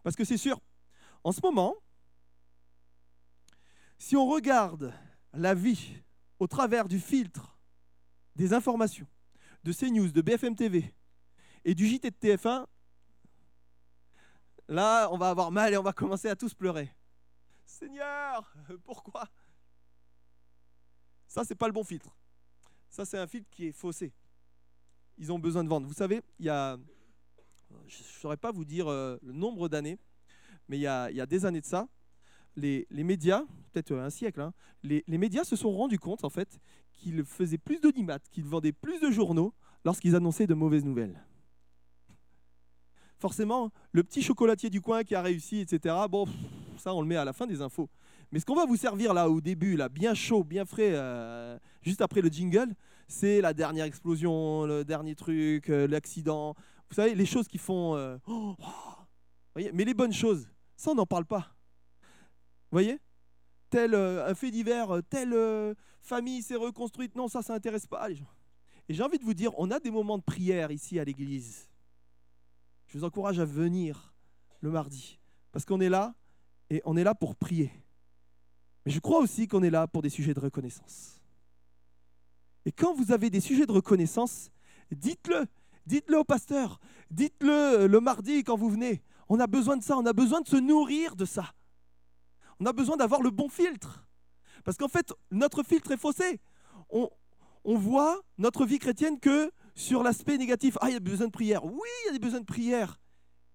[0.04, 0.60] Parce que c'est sûr,
[1.24, 1.76] en ce moment,
[4.00, 4.94] si on regarde
[5.34, 6.04] la vie
[6.40, 7.58] au travers du filtre
[8.36, 9.08] des informations
[9.64, 10.94] de CNews, de BFM TV,
[11.68, 12.66] et du JT de TF1,
[14.70, 16.90] là, on va avoir mal et on va commencer à tous pleurer.
[17.66, 19.28] Seigneur, pourquoi?
[21.28, 22.16] Ça, c'est pas le bon filtre.
[22.90, 24.14] Ça, c'est un filtre qui est faussé.
[25.18, 25.86] Ils ont besoin de vendre.
[25.86, 26.78] Vous savez, il y a,
[27.86, 29.98] je ne saurais pas vous dire euh, le nombre d'années,
[30.70, 31.90] mais il y, a, des années de ça,
[32.56, 34.54] les, médias, peut-être un siècle, hein,
[34.84, 36.62] les, les, médias se sont rendus compte en fait
[36.94, 39.54] qu'ils faisaient plus d'audimat, qu'ils vendaient plus de journaux
[39.84, 41.22] lorsqu'ils annonçaient de mauvaises nouvelles.
[43.20, 46.26] Forcément, le petit chocolatier du coin qui a réussi, etc., bon,
[46.78, 47.90] ça on le met à la fin des infos.
[48.32, 51.58] Mais ce qu'on va vous servir là au début, là, bien chaud, bien frais, euh,
[51.82, 52.76] juste après le jingle,
[53.08, 56.54] c'est la dernière explosion, le dernier truc, euh, l'accident.
[56.90, 57.96] Vous savez, les choses qui font...
[57.96, 58.66] Euh, oh, oh,
[59.54, 61.56] voyez Mais les bonnes choses, ça on n'en parle pas.
[62.70, 63.00] Vous voyez?
[63.70, 65.36] Tel un fait divers, telle
[66.02, 68.30] famille s'est reconstruite, non, ça, ça n'intéresse pas les gens.
[68.88, 71.68] Et j'ai envie de vous dire, on a des moments de prière ici à l'église.
[72.88, 74.14] Je vous encourage à venir
[74.62, 75.20] le mardi,
[75.52, 76.16] parce qu'on est là,
[76.70, 77.72] et on est là pour prier.
[78.86, 81.22] Mais je crois aussi qu'on est là pour des sujets de reconnaissance.
[82.66, 84.50] Et quand vous avez des sujets de reconnaissance,
[84.92, 85.46] dites-le,
[85.86, 86.80] dites-le au pasteur,
[87.12, 89.02] dites-le le mardi quand vous venez.
[89.30, 91.54] On a besoin de ça, on a besoin de se nourrir de ça.
[92.60, 94.08] On a besoin d'avoir le bon filtre.
[94.64, 96.40] Parce qu'en fait, notre filtre est faussé.
[96.90, 97.10] On,
[97.66, 100.76] voit notre vie chrétienne que sur l'aspect négatif.
[100.82, 101.64] Ah, il y a besoin de prière.
[101.64, 103.00] Oui, il y a des besoins de prière.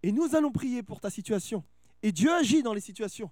[0.04, 1.64] Et nous allons prier pour ta situation.
[2.02, 3.30] Et Dieu agit dans les situations.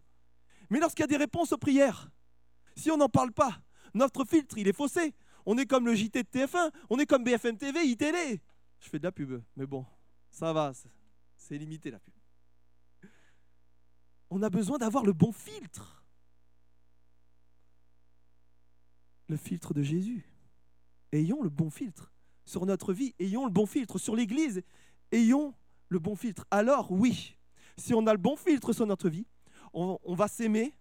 [0.68, 2.10] Mais lorsqu'il y a des réponses aux prières,
[2.76, 3.62] si on n'en parle pas,
[3.94, 5.14] notre filtre, il est faussé.
[5.46, 8.42] On est comme le JT de TF1, on est comme BFM TV, iTélé.
[8.80, 9.86] Je fais de la pub, mais bon,
[10.28, 10.72] ça va,
[11.36, 12.14] c'est limité la pub.
[14.30, 16.04] On a besoin d'avoir le bon filtre.
[19.28, 20.28] Le filtre de Jésus.
[21.12, 22.09] Ayons le bon filtre
[22.50, 24.62] sur notre vie, ayons le bon filtre sur l'Église,
[25.12, 25.54] ayons
[25.88, 26.44] le bon filtre.
[26.50, 27.36] Alors oui,
[27.78, 29.26] si on a le bon filtre sur notre vie,
[29.72, 30.74] on, va s'aimer,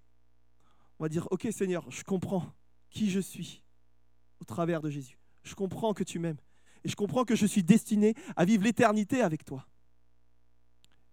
[0.97, 2.51] on va dire, ok Seigneur, je comprends
[2.89, 3.63] qui je suis
[4.41, 5.19] au travers de Jésus.
[5.43, 6.39] Je comprends que tu m'aimes.
[6.83, 9.67] Et je comprends que je suis destiné à vivre l'éternité avec toi.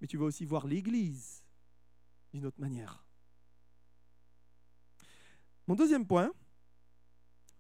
[0.01, 1.43] Mais tu vas aussi voir l'Église
[2.33, 3.05] d'une autre manière.
[5.67, 6.31] Mon deuxième point,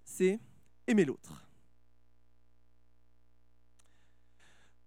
[0.04, 0.38] c'est
[0.86, 1.45] aimer l'autre.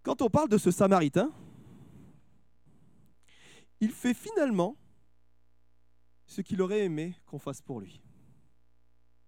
[0.09, 1.31] Quand on parle de ce Samaritain,
[3.79, 4.75] il fait finalement
[6.25, 8.01] ce qu'il aurait aimé qu'on fasse pour lui.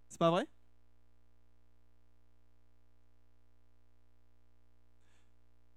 [0.10, 0.48] C'est pas vrai?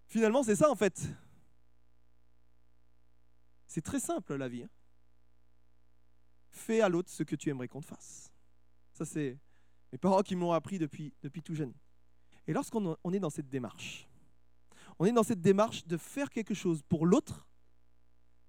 [0.06, 1.06] Finalement, c'est ça en fait.
[3.66, 4.62] C'est très simple la vie.
[4.62, 4.70] Hein.
[6.50, 8.32] Fais à l'autre ce que tu aimerais qu'on te fasse.
[8.94, 9.38] Ça, c'est
[9.92, 11.74] mes parents qui m'ont appris depuis, depuis tout jeune.
[12.46, 14.08] Et lorsqu'on est dans cette démarche,
[14.98, 17.46] on est dans cette démarche de faire quelque chose pour l'autre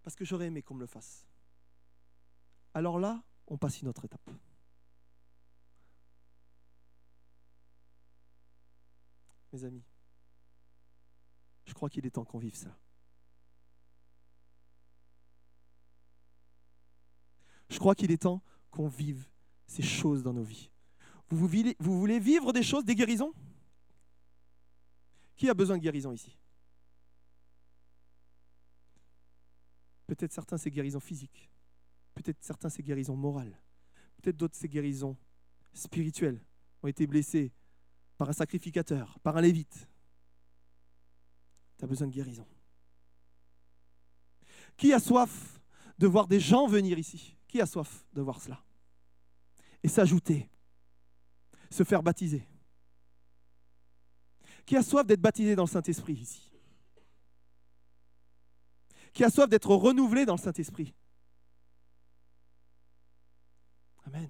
[0.03, 1.25] parce que j'aurais aimé qu'on me le fasse
[2.75, 4.29] alors là, on passe une autre étape.
[9.53, 9.85] Mes amis,
[11.63, 12.77] je crois qu'il est temps qu'on vive ça.
[17.69, 19.25] Je crois qu'il est temps qu'on vive
[19.67, 20.69] ces choses dans nos vies.
[21.29, 21.47] Vous,
[21.79, 23.33] voulez vivre des choses, des guérisons?
[25.35, 26.37] Qui a besoin de guérison ici?
[30.07, 31.49] Peut-être certains, c'est guérison physique.
[32.13, 33.59] Peut-être certains, c'est guérison morale.
[34.17, 35.17] Peut-être d'autres, c'est guérison
[35.73, 36.39] spirituelle.
[36.83, 37.51] Ont été blessés
[38.17, 39.89] par un sacrificateur, par un lévite.
[41.77, 42.47] Tu as besoin de guérison.
[44.77, 45.59] Qui a soif
[45.97, 47.35] de voir des gens venir ici?
[47.47, 48.63] Qui a soif de voir cela?
[49.83, 50.49] Et s'ajouter,
[51.69, 52.47] se faire baptiser.
[54.65, 56.51] Qui a soif d'être baptisé dans le Saint-Esprit ici
[59.13, 60.93] Qui a soif d'être renouvelé dans le Saint-Esprit
[64.05, 64.29] Amen.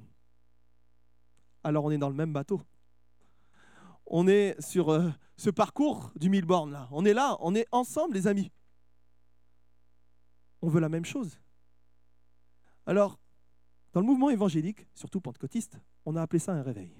[1.63, 2.61] Alors on est dans le même bateau.
[4.05, 6.87] On est sur euh, ce parcours du mille bornes là.
[6.91, 8.51] On est là, on est ensemble les amis.
[10.61, 11.39] On veut la même chose.
[12.85, 13.19] Alors,
[13.93, 16.93] dans le mouvement évangélique, surtout pentecôtiste, on a appelé ça un réveil.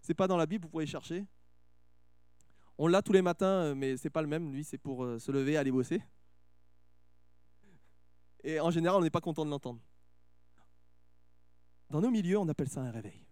[0.00, 1.26] C'est pas dans la Bible, vous pourrez chercher.
[2.78, 4.52] On l'a tous les matins, euh, mais c'est pas le même.
[4.52, 6.02] Lui, c'est pour euh, se lever, aller bosser.
[8.42, 9.80] Et en général, on n'est pas content de l'entendre.
[11.90, 13.24] Dans nos milieux, on appelle ça un réveil.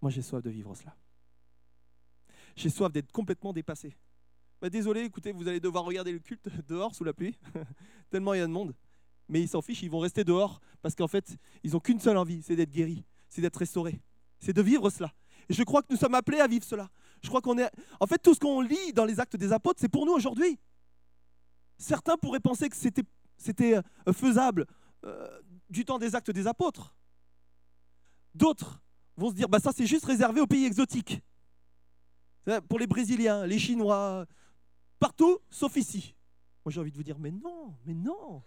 [0.00, 0.96] Moi, j'ai soif de vivre cela.
[2.54, 3.96] J'ai soif d'être complètement dépassé.
[4.60, 7.38] Bah, désolé, écoutez, vous allez devoir regarder le culte dehors sous la pluie,
[8.10, 8.74] tellement il y a de monde.
[9.28, 12.16] Mais ils s'en fichent, ils vont rester dehors parce qu'en fait, ils n'ont qu'une seule
[12.16, 14.00] envie, c'est d'être guéris, c'est d'être restaurés,
[14.40, 15.12] c'est de vivre cela.
[15.48, 16.90] Et je crois que nous sommes appelés à vivre cela.
[17.22, 17.70] Je crois qu'on est.
[18.00, 20.58] En fait, tout ce qu'on lit dans les actes des apôtres, c'est pour nous aujourd'hui.
[21.78, 24.66] Certains pourraient penser que c'était, euh, faisable
[25.04, 26.94] euh, du temps des actes des apôtres.
[28.34, 28.80] D'autres
[29.16, 31.20] vont se dire, bah ça c'est juste réservé aux pays exotiques.
[32.68, 34.24] Pour les Brésiliens, les Chinois,
[34.98, 36.14] partout, sauf ici.
[36.64, 38.42] Moi j'ai envie de vous dire, mais non, mais non.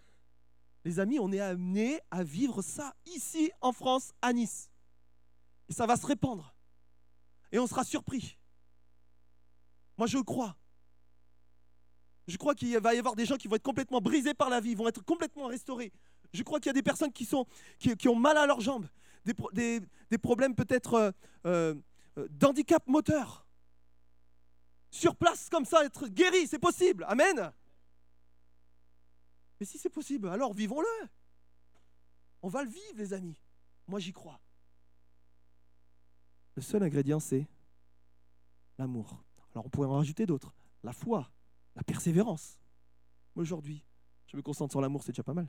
[0.84, 4.70] Les amis, on est amenés à vivre ça ici en France, à Nice.
[5.70, 6.56] Et ça va se répandre.
[7.52, 8.38] Et on sera surpris.
[10.02, 10.58] Moi je crois.
[12.26, 14.60] Je crois qu'il va y avoir des gens qui vont être complètement brisés par la
[14.60, 15.94] vie, vont être complètement restaurés.
[16.34, 17.46] Je crois qu'il y a des personnes qui, sont,
[17.78, 18.88] qui, ont mal à leurs jambes,
[19.54, 21.14] des, des, problèmes peut-être
[21.46, 21.76] euh,
[22.18, 23.46] euh, d'handicap moteur.
[24.90, 27.06] Sur place, comme ça, être guéri, c'est possible.
[27.08, 27.54] Amen.
[29.60, 31.10] Mais si c'est possible, alors vivons-le.
[32.42, 33.40] On va le vivre, les amis.
[33.86, 34.42] Moi, j'y crois.
[36.56, 37.46] Le seul ingrédient, c'est
[38.80, 39.24] l'amour.
[39.54, 40.54] Alors, on pourrait en rajouter d'autres.
[40.84, 41.30] La foi,
[41.76, 42.60] la persévérance.
[43.36, 43.84] Aujourd'hui,
[44.28, 45.48] je me concentre sur l'amour, c'est déjà pas mal.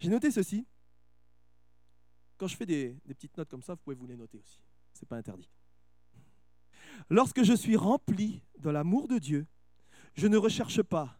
[0.00, 0.66] J'ai noté ceci.
[2.36, 4.60] Quand je fais des, petites notes comme ça, vous pouvez vous les noter aussi.
[4.92, 5.48] Ce n'est pas interdit.
[7.08, 9.46] Lorsque je suis rempli de l'amour de Dieu,
[10.14, 11.18] je ne recherche pas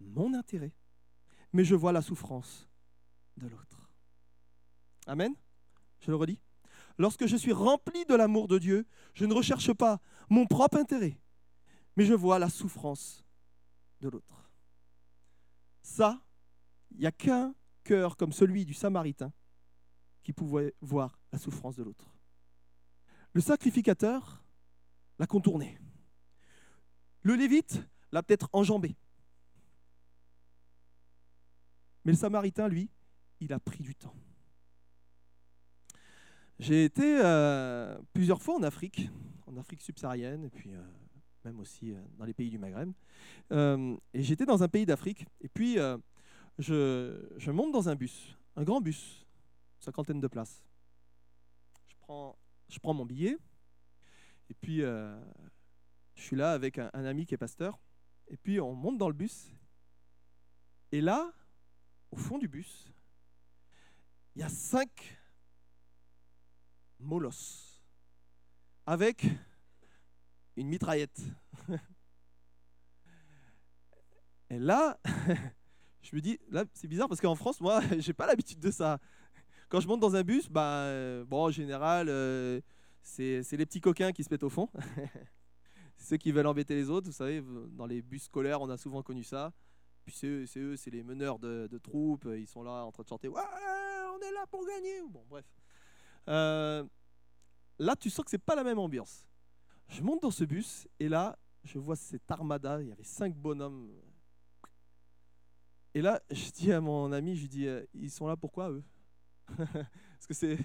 [0.00, 0.72] mon intérêt,
[1.52, 2.68] mais je vois la souffrance
[3.36, 3.90] de l'autre.
[5.06, 5.34] Amen.
[6.00, 6.40] Je le redis.
[6.98, 11.20] Lorsque je suis rempli de l'amour de Dieu, je ne recherche pas mon propre intérêt,
[11.96, 13.24] mais je vois la souffrance
[14.00, 14.50] de l'autre.
[15.80, 16.20] Ça,
[16.90, 19.32] il n'y a qu'un cœur comme celui du Samaritain
[20.24, 22.12] qui pouvait voir la souffrance de l'autre.
[23.32, 24.44] Le sacrificateur
[25.18, 25.78] l'a contourné.
[27.22, 27.80] Le lévite
[28.10, 28.96] l'a peut-être enjambé.
[32.04, 32.90] Mais le Samaritain, lui,
[33.40, 34.14] il a pris du temps.
[36.58, 39.08] J'ai été euh, plusieurs fois en Afrique,
[39.46, 40.82] en Afrique subsaharienne, et puis euh,
[41.44, 42.92] même aussi euh, dans les pays du Maghreb.
[44.12, 45.76] Et j'étais dans un pays d'Afrique, et puis
[46.58, 49.24] je, monte dans un bus, un grand bus,
[49.78, 50.64] cinquantaine de places.
[51.88, 53.38] Je prends mon billet,
[54.50, 55.20] et puis je
[56.16, 57.78] suis là avec un, ami qui est pasteur,
[58.26, 59.48] et puis on monte dans le bus,
[60.90, 61.32] et là,
[62.10, 62.90] au fond du bus,
[64.34, 65.18] il y a cinq
[67.00, 67.82] molosses
[68.86, 69.26] avec
[70.56, 71.20] une mitraillette.
[74.50, 74.98] Et là,
[76.02, 78.98] je me dis, là, c'est bizarre parce qu'en France, moi, j'ai pas l'habitude de ça.
[79.68, 82.60] Quand je monte dans un bus, bah, euh, bon, en général, euh,
[83.02, 84.70] c'est les petits coquins qui se mettent au fond.
[85.98, 87.06] ceux qui veulent embêter les autres.
[87.06, 89.52] Vous savez, dans les bus scolaires, on a souvent connu ça.
[90.06, 92.26] Puis c'est eux, c'est les meneurs de, troupes.
[92.34, 93.42] Ils sont là en train de chanter Ouais,
[94.14, 95.02] on est là pour gagner.
[95.10, 95.44] Bon, bref.
[96.28, 96.84] Euh,
[97.78, 99.24] là, tu sens que c'est pas la même ambiance.
[99.88, 103.34] Je monte dans ce bus et là, je vois cette armada, il y avait cinq
[103.34, 103.90] bonhommes.
[105.94, 108.84] Et là, je dis à mon ami, je dis, euh, ils sont là pourquoi eux?
[109.56, 110.58] Parce que c'est,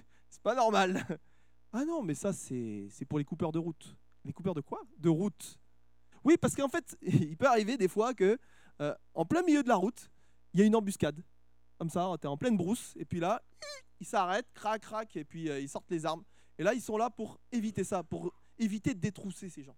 [0.44, 1.06] pas normal.
[1.74, 3.96] ah non, mais ça, c'est, c'est pour les coupeurs de route.
[4.26, 4.82] Les coupeurs de quoi?
[4.98, 5.58] De route.
[6.24, 8.38] Oui, parce qu'en fait, il peut arriver des fois que,
[8.82, 10.10] euh, en plein milieu de la route,
[10.54, 11.22] il y a une embuscade.
[11.84, 13.44] Comme ça, tu es en pleine brousse, et puis là,
[14.00, 16.24] ils s'arrêtent, crac, crac, et puis euh, ils sortent les armes.
[16.58, 19.76] Et là, ils sont là pour éviter ça, pour éviter de détrousser ces gens.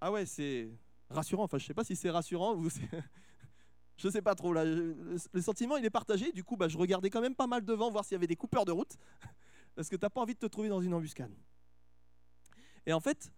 [0.00, 0.70] Ah ouais, c'est
[1.10, 1.42] rassurant.
[1.42, 2.68] Enfin, je sais pas si c'est rassurant ou
[3.96, 4.64] je sais pas trop là.
[4.64, 6.30] Le sentiment, il est partagé.
[6.30, 8.36] Du coup, bah, je regardais quand même pas mal devant, voir s'il y avait des
[8.36, 8.96] coupeurs de route,
[9.74, 11.34] parce que t'as pas envie de te trouver dans une embuscade.
[12.86, 13.32] Et en fait,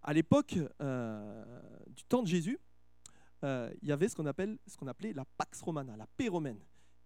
[0.00, 2.58] à l'époque euh, du temps de Jésus,
[3.44, 6.28] euh, il y avait ce qu'on appelle, ce qu'on appelait la Pax Romana, la paix
[6.28, 6.60] romaine.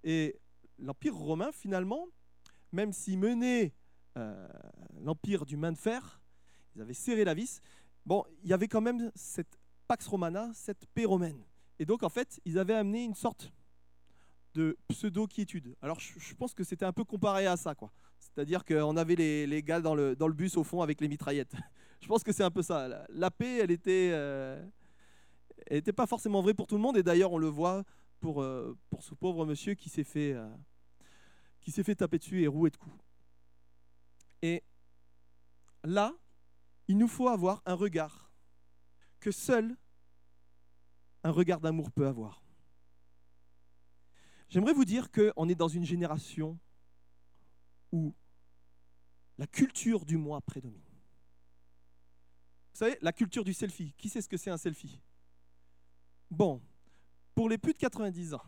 [0.04, 0.38] Et
[0.78, 2.06] l'Empire romain, finalement,
[2.72, 3.74] même s'il menait
[4.18, 4.48] euh,
[5.00, 6.20] l'empire du main de fer,
[6.74, 7.60] ils avaient serré la vis.
[8.04, 11.42] Bon, il y avait quand même cette Pax Romana, cette paix romaine.
[11.78, 13.52] Et donc, en fait, ils avaient amené une sorte
[14.54, 15.76] de pseudo-quiétude.
[15.82, 17.92] Alors, je, pense que c'était un peu comparé à ça, quoi.
[18.18, 21.08] C'est-à-dire qu'on avait les, les, gars dans le, dans le bus au fond avec les
[21.08, 21.54] mitraillettes.
[22.00, 23.06] je pense que c'est un peu ça.
[23.10, 24.64] La, paix, elle était, euh,
[25.66, 26.96] elle était pas forcément vraie pour tout le monde.
[26.96, 27.84] Et d'ailleurs, on le voit
[28.20, 30.34] pour, euh, pour ce pauvre monsieur qui s'est fait,
[31.60, 32.96] qui s'est fait taper dessus et rouer de coups.
[34.42, 34.62] Et
[35.84, 36.12] là,
[36.88, 38.30] il nous faut avoir un regard
[39.20, 39.76] que seul
[41.24, 42.40] un regard d'amour peut avoir.
[44.48, 46.56] J'aimerais vous dire qu'on est dans une génération
[47.90, 48.14] où
[49.38, 50.80] la culture du moi prédomine.
[52.72, 53.92] Vous savez, la culture du selfie.
[53.98, 55.00] Qui sait ce que c'est un selfie?
[56.30, 56.60] Bon,
[57.34, 58.42] pour les plus de 90 ans,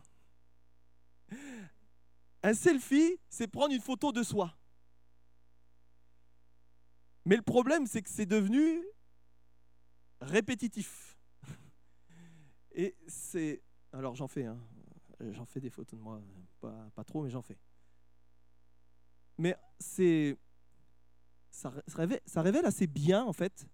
[2.43, 4.55] un selfie, c'est prendre une photo de soi.
[7.25, 8.83] Mais le problème, c'est que c'est devenu
[10.21, 11.17] répétitif.
[12.71, 13.61] Et c'est...
[13.91, 14.59] Alors j'en fais, hein.
[15.31, 16.21] j'en fais des photos de moi,
[16.59, 17.57] pas, trop, mais j'en fais.
[19.37, 20.37] Mais c'est...
[21.51, 21.71] Ça
[22.41, 23.67] révèle assez bien, en fait,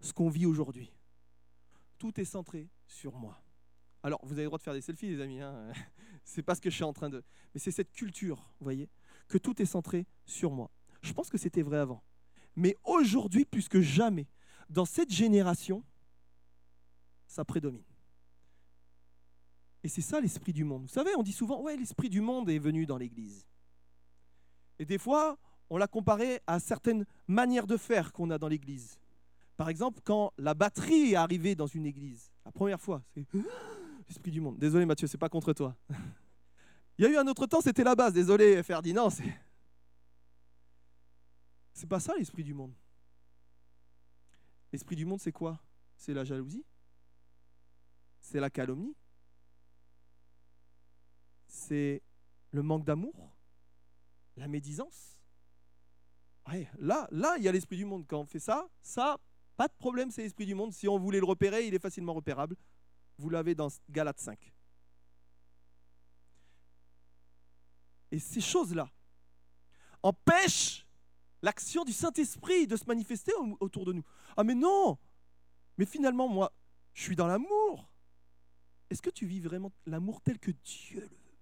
[0.00, 0.92] ce qu'on vit aujourd'hui.
[1.98, 3.42] Tout est centré sur moi.
[4.06, 5.40] Alors, vous avez le droit de faire des selfies, les amis.
[5.40, 5.72] Hein
[6.24, 7.24] c'est pas ce que je suis en train de.
[7.52, 8.88] Mais c'est cette culture, vous voyez,
[9.26, 10.70] que tout est centré sur moi.
[11.02, 12.04] Je pense que c'était vrai avant.
[12.54, 14.28] Mais aujourd'hui, plus que jamais,
[14.70, 15.82] dans cette génération,
[17.26, 17.82] ça prédomine.
[19.82, 20.82] Et c'est ça l'esprit du monde.
[20.82, 23.44] Vous savez, on dit souvent, ouais, l'esprit du monde est venu dans l'Église.
[24.78, 25.36] Et des fois,
[25.68, 29.00] on l'a comparé à certaines manières de faire qu'on a dans l'Église.
[29.56, 33.26] Par exemple, quand la batterie est arrivée dans une église, la première fois, c'est
[34.08, 34.58] l'esprit du monde.
[34.58, 35.76] Désolé Mathieu, c'est pas contre toi.
[36.98, 38.12] Il y a eu un autre temps, c'était la base.
[38.12, 39.34] Désolé Ferdinand, c'est
[41.76, 42.72] c'est pas ça l'esprit du monde.
[44.72, 45.60] L'esprit du monde, c'est quoi?
[45.94, 46.64] C'est la jalousie?
[48.18, 48.96] C'est la calomnie?
[51.46, 52.02] C'est
[52.50, 53.30] le manque d'amour?
[54.38, 55.18] La médisance?
[56.78, 58.06] Là, là, il y a l'esprit du monde.
[58.06, 59.18] Quand on fait ça, ça,
[59.56, 60.72] pas de problème, c'est l'esprit du monde.
[60.72, 62.56] Si on voulait le repérer, il est facilement repérable.
[63.18, 64.52] Vous l'avez dans Galates 5.
[68.10, 68.90] Et ces choses-là
[70.02, 70.86] empêchent
[71.42, 74.04] l'action du Saint-Esprit de se manifester autour de nous.
[74.36, 74.98] Ah mais non
[75.78, 76.52] Mais finalement, moi,
[76.94, 77.90] je suis dans l'amour.
[78.90, 81.38] Est-ce que tu vis vraiment l'amour tel que Dieu le veut?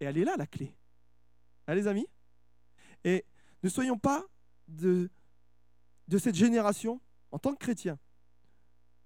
[0.00, 0.74] Et elle est là, la clé.
[1.66, 2.06] Hein, les amis?
[3.02, 3.24] Et
[3.62, 4.24] ne soyons pas
[4.68, 5.10] de,
[6.08, 7.00] de cette génération,
[7.32, 7.98] en tant que chrétiens,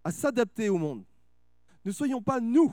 [0.04, 1.04] à s'adapter au monde.
[1.88, 2.70] Ne soyons pas, nous,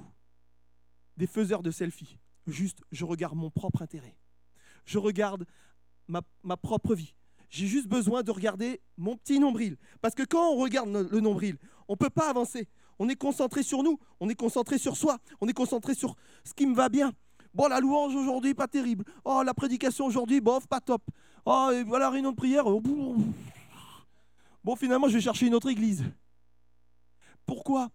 [1.15, 2.17] des faiseurs de selfies.
[2.47, 4.17] Juste, je regarde mon propre intérêt.
[4.83, 5.45] Je regarde
[6.09, 6.21] ma,
[6.57, 7.15] propre vie.
[7.49, 9.77] J'ai juste besoin de regarder mon petit nombril.
[10.01, 11.57] Parce que quand on regarde le nombril,
[11.87, 12.67] on ne peut pas avancer.
[12.99, 16.53] On est concentré sur nous, on est concentré sur soi, on est concentré sur ce
[16.53, 17.13] qui me va bien.
[17.53, 19.05] Bon, la louange aujourd'hui, pas terrible.
[19.23, 21.01] Oh, la prédication aujourd'hui, bof, pas top.
[21.45, 22.67] Oh, et voilà, réunion de prière.
[22.67, 22.81] Oh,
[24.61, 26.03] bon, finalement, je vais chercher une autre église.
[27.45, 27.91] Pourquoi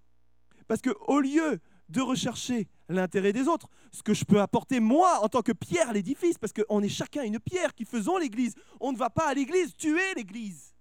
[0.70, 1.58] Parce que au lieu
[1.88, 5.88] de rechercher l'intérêt des autres, ce que je peux apporter moi en tant que pierre
[5.88, 8.54] à l'édifice, parce qu'on est chacun une pierre qui faisons l'église.
[8.78, 10.76] On ne va pas à l'église tuer l'église.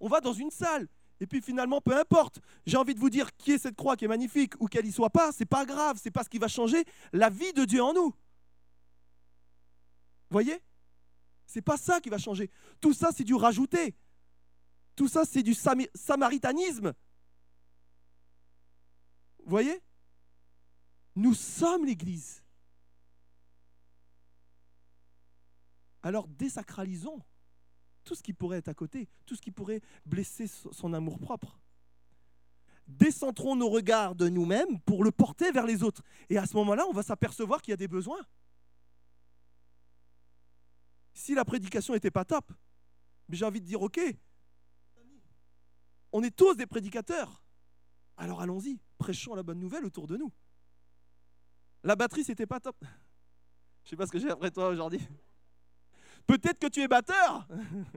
[0.00, 0.88] On va dans une salle.
[1.20, 4.06] Et puis finalement, peu importe, j'ai envie de vous dire qui est cette croix qui
[4.06, 6.48] est magnifique ou qu'elle y soit pas, c'est pas grave, c'est pas ce qui va
[6.48, 8.12] changer la vie de Dieu en nous.
[10.30, 10.58] Voyez?
[11.46, 12.50] C'est pas ça qui va changer.
[12.80, 13.94] Tout ça, c'est du rajouter.
[14.96, 16.92] Tout ça, c'est du samaritanisme.
[19.44, 19.80] Vous voyez?
[21.14, 22.42] Nous sommes l'Église.
[26.02, 27.20] Alors désacralisons
[28.04, 31.58] tout ce qui pourrait être à côté, tout ce qui pourrait blesser son amour-propre.
[32.88, 36.02] Décentrons nos regards de nous-mêmes pour le porter vers les autres.
[36.28, 38.20] Et à ce moment-là, on va s'apercevoir qu'il y a des besoins.
[41.14, 42.52] Si la prédication n'était pas top,
[43.28, 44.00] j'ai envie de dire, ok,
[46.10, 47.42] on est tous des prédicateurs.
[48.16, 50.30] Alors allons-y, prêchons la bonne nouvelle autour de nous.
[51.82, 52.76] La batterie, c'était pas top.
[53.82, 55.00] Je sais pas ce que j'ai après toi aujourd'hui.
[56.24, 57.48] Peut-être que tu es batteur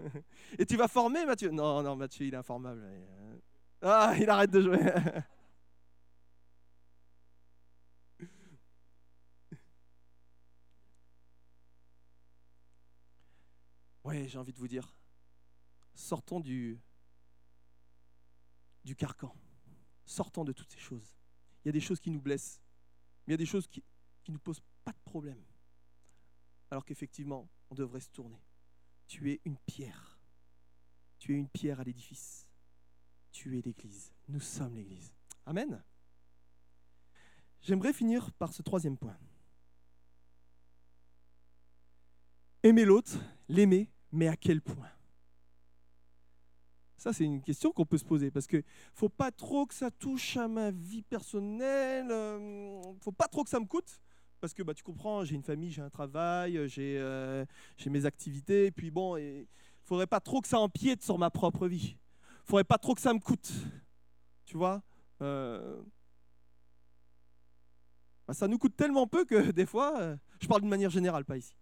[0.57, 1.51] et tu vas former Mathieu.
[1.51, 2.83] Non, non, Mathieu, il est informable.
[3.83, 4.79] Ah, il arrête de jouer.
[14.07, 14.93] Oui, j'ai envie de vous dire,
[15.95, 16.79] sortons du,
[18.83, 19.35] du carcan.
[20.05, 21.15] Sortons de toutes ces choses.
[21.63, 22.61] Il y a des choses qui nous blessent.
[23.25, 23.83] Mais il y a des choses qui
[24.27, 25.43] ne nous posent pas de problème.
[26.69, 28.41] Alors qu'effectivement, on devrait se tourner.
[29.07, 30.19] Tu es une pierre.
[31.19, 32.49] Tu es une pierre à l'édifice.
[33.31, 34.13] Tu es l'Église.
[34.27, 35.13] Nous sommes l'Église.
[35.45, 35.83] Amen.
[37.61, 39.17] J'aimerais finir par ce troisième point.
[42.61, 44.94] Aimer l'autre, l'aimer, mais à quel point?
[47.05, 48.63] Ça, c'est une question qu'on peut se poser parce que
[48.95, 52.07] faut pas trop que ça touche à ma vie personnelle.
[52.09, 54.01] Euh, faut pas trop que ça me coûte
[54.41, 57.45] parce que bah, tu comprends, j'ai une famille, j'ai un travail, j'ai euh,
[57.85, 58.65] mes activités.
[58.65, 59.45] Et puis bon, il
[59.83, 61.95] faudrait pas trop que ça empiète sur ma propre vie.
[62.43, 63.53] faudrait pas trop que ça me coûte.
[64.45, 64.81] Tu vois
[65.21, 65.79] euh,
[68.27, 71.37] bah, Ça nous coûte tellement peu que des fois, je parle d'une manière générale, pas
[71.37, 71.55] ici.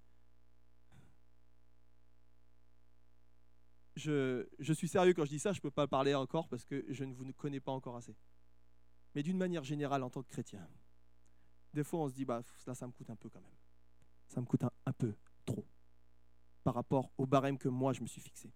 [3.96, 6.86] Je, suis sérieux quand je dis ça, je ne peux pas parler encore parce que
[6.90, 8.16] je ne vous connais pas encore assez.
[9.16, 10.68] Mais d'une manière générale, en tant que chrétien,
[11.74, 13.56] des fois on se dit, bah, là ça me coûte un peu quand même.
[14.28, 15.16] Ça me coûte un, peu
[15.46, 15.66] trop
[16.64, 18.52] par rapport au barème que moi je me suis fixé.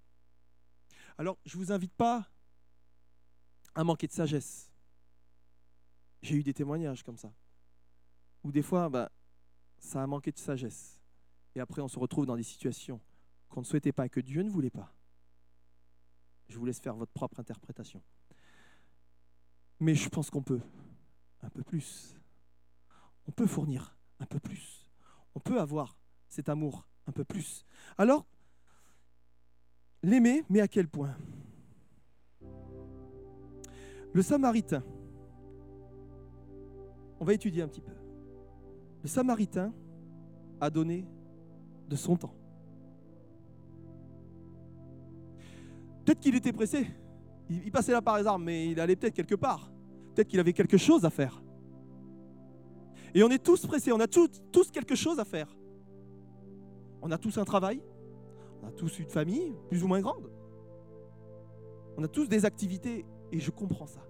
[1.19, 2.27] Alors, je ne vous invite pas
[3.75, 4.71] à manquer de sagesse.
[6.21, 7.31] J'ai eu des témoignages comme ça.
[8.43, 9.11] Où des fois, bah,
[9.77, 10.99] ça a manqué de sagesse.
[11.55, 13.01] Et après, on se retrouve dans des situations
[13.49, 14.96] qu'on ne souhaitait pas que Dieu ne voulait pas.
[16.57, 18.01] Je vous laisse faire votre propre interprétation.
[19.79, 20.59] Mais je pense qu'on peut
[21.43, 22.19] un peu plus.
[23.27, 24.89] On peut fournir un peu plus.
[25.35, 25.95] On peut avoir
[26.27, 27.63] cet amour un peu plus.
[27.95, 28.25] Alors,
[30.01, 31.15] l'aimer, mais à quel point?
[34.11, 34.83] Le Samaritain,
[37.19, 37.93] on va étudier un petit peu.
[39.03, 39.75] Le Samaritain
[40.59, 41.05] a donné
[41.87, 42.33] de son temps.
[46.07, 46.87] Peut-être qu'il était pressé.
[47.49, 49.69] Il, passait là par hasard, mais il allait peut-être quelque part.
[50.15, 51.43] Peut-être qu'il avait quelque chose à faire.
[53.13, 55.53] Et on est tous pressés, on a tous, tous quelque chose à faire.
[57.01, 57.81] On a tous un travail,
[58.63, 60.31] on a tous une famille, plus ou moins grande.
[61.97, 64.07] On a tous des activités, et je comprends ça.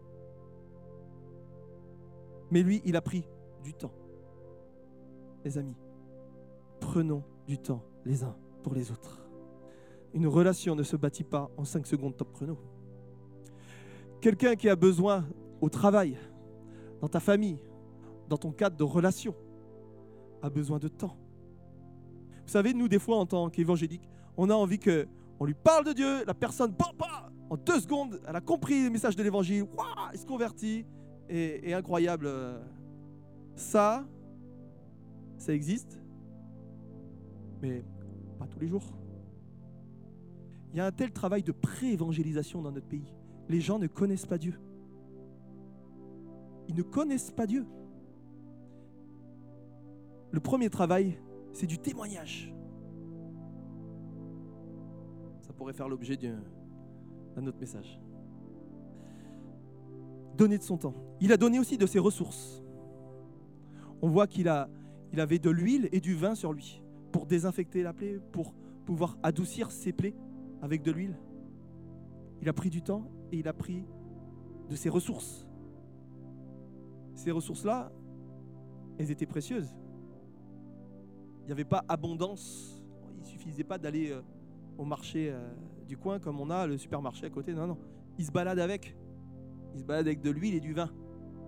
[2.51, 3.27] Mais lui, il a pris
[3.63, 3.93] du temps.
[5.43, 5.77] Les amis,
[6.79, 9.16] prenons du temps les uns pour les autres.
[10.13, 12.57] Une relation ne se bâtit pas en 5 secondes top chrono.
[14.21, 15.25] Quelqu'un qui a besoin
[15.61, 16.17] au travail,
[17.01, 17.59] dans ta famille,
[18.27, 19.35] dans ton cadre de relation,
[20.41, 21.17] a besoin de temps.
[22.45, 25.07] Vous savez, nous, des fois, en tant qu'évangélique, on a envie que
[25.39, 26.73] on lui parle de Dieu, la personne,
[27.49, 29.65] en deux secondes, elle a compris le message de l'évangile,
[30.11, 30.85] elle se convertit,
[31.29, 32.29] et, et incroyable.
[33.55, 34.05] Ça,
[35.37, 35.99] ça existe,
[37.61, 37.83] mais
[38.39, 38.83] pas tous les jours.
[40.71, 43.15] Il y a un tel travail de pré-évangélisation dans notre pays.
[43.49, 44.59] Les gens ne connaissent pas Dieu.
[46.67, 47.65] Ils ne connaissent pas Dieu.
[50.31, 51.17] Le premier travail,
[51.53, 52.53] c'est du témoignage.
[55.41, 57.99] Ça pourrait faire l'objet d'un autre message.
[60.35, 60.93] Donner de son temps.
[61.21, 62.61] Il a donné aussi de ses ressources.
[64.01, 68.19] On voit qu'il avait de l'huile et du vin sur lui pour désinfecter la plaie,
[68.33, 68.53] pour
[68.85, 70.13] pouvoir adoucir ses plaies
[70.61, 71.17] avec de l'huile.
[72.41, 73.85] Il a pris du temps et il a pris
[74.69, 75.47] de ses ressources.
[77.15, 77.91] Ces ressources-là,
[78.97, 79.75] elles étaient précieuses.
[81.41, 82.83] Il n'y avait pas abondance.
[83.15, 84.21] Il ne suffisait pas d'aller euh,
[84.77, 85.49] au marché euh,
[85.87, 87.53] du coin comme on a le supermarché à côté.
[87.53, 87.77] Non, non.
[88.17, 88.95] Il se balade avec.
[89.73, 90.91] Il se balade avec de l'huile et du vin.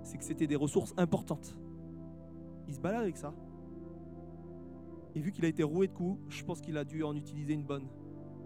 [0.03, 1.57] C'est que c'était des ressources importantes.
[2.67, 3.33] Il se balade avec ça.
[5.15, 7.53] Et vu qu'il a été roué de coups, je pense qu'il a dû en utiliser
[7.53, 7.87] une bonne,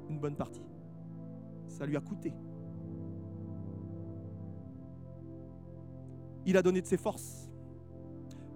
[0.10, 0.66] une bonne partie.
[1.68, 2.34] Ça lui a coûté.
[6.46, 7.50] Il a donné de ses forces.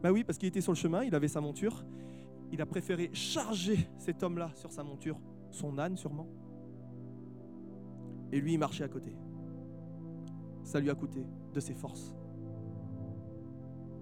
[0.03, 1.85] Ben oui, parce qu'il était sur le chemin, il avait sa monture.
[2.51, 5.19] Il a préféré charger cet homme-là sur sa monture,
[5.51, 6.27] son âne sûrement.
[8.31, 9.15] Et lui, il marchait à côté.
[10.63, 12.13] Ça lui a coûté de ses forces.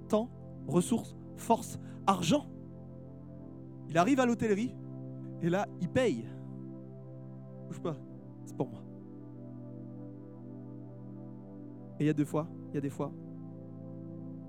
[0.09, 0.29] Temps,
[0.67, 2.47] ressources, force, argent.
[3.89, 4.75] Il arrive à l'hôtellerie
[5.41, 6.25] et là, il paye.
[7.68, 7.95] Bouge pas,
[8.45, 8.82] c'est pour moi.
[11.99, 13.11] Et il y a deux fois, il y a des fois,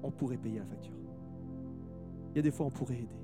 [0.02, 0.96] on pourrait payer la facture.
[2.30, 3.20] Il y a des fois, on pourrait aider.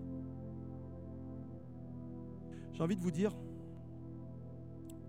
[2.72, 3.36] J'ai envie de vous dire,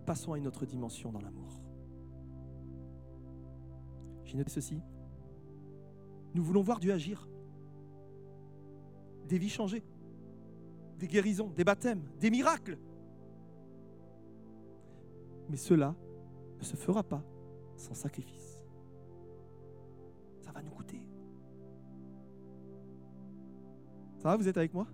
[0.06, 1.62] passons à une autre dimension dans l'amour.
[4.26, 4.82] J'ai noté ceci.
[6.34, 7.30] Nous voulons voir Dieu agir.
[9.28, 9.84] Des vies changées
[11.04, 12.78] des guérisons, des baptêmes, des miracles.
[15.54, 15.94] Mais cela
[16.58, 17.22] ne se fera pas
[17.78, 18.60] sans sacrifice.
[20.42, 21.08] Ça va nous coûter.
[24.18, 24.88] Ça va, vous êtes avec moi?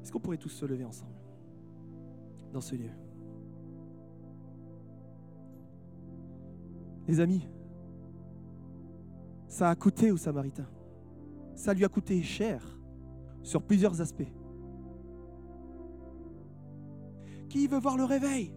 [0.00, 1.12] Est-ce qu'on pourrait tous se lever ensemble
[2.54, 2.88] dans ce lieu?
[7.06, 7.46] Les amis,
[9.46, 10.70] ça a coûté aux Samaritains.
[11.54, 12.64] Ça lui a coûté cher
[13.42, 14.32] sur plusieurs aspects.
[17.54, 18.52] Qui veut voir le réveil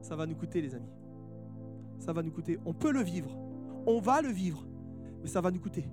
[0.00, 0.88] Ça va nous coûter, les amis.
[1.98, 2.58] Ça va nous coûter.
[2.64, 3.36] On peut le vivre.
[3.86, 4.66] On va le vivre.
[5.20, 5.84] Mais ça va nous coûter.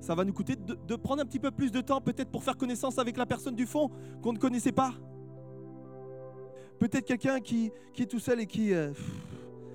[0.00, 2.56] Ça va nous coûter de, prendre un petit peu plus de temps, peut-être pour faire
[2.56, 3.90] connaissance avec la personne du fond
[4.22, 4.94] qu'on ne connaissait pas.
[6.78, 8.72] Peut-être quelqu'un qui, qui, est tout seul et qui...
[8.72, 8.92] Euh,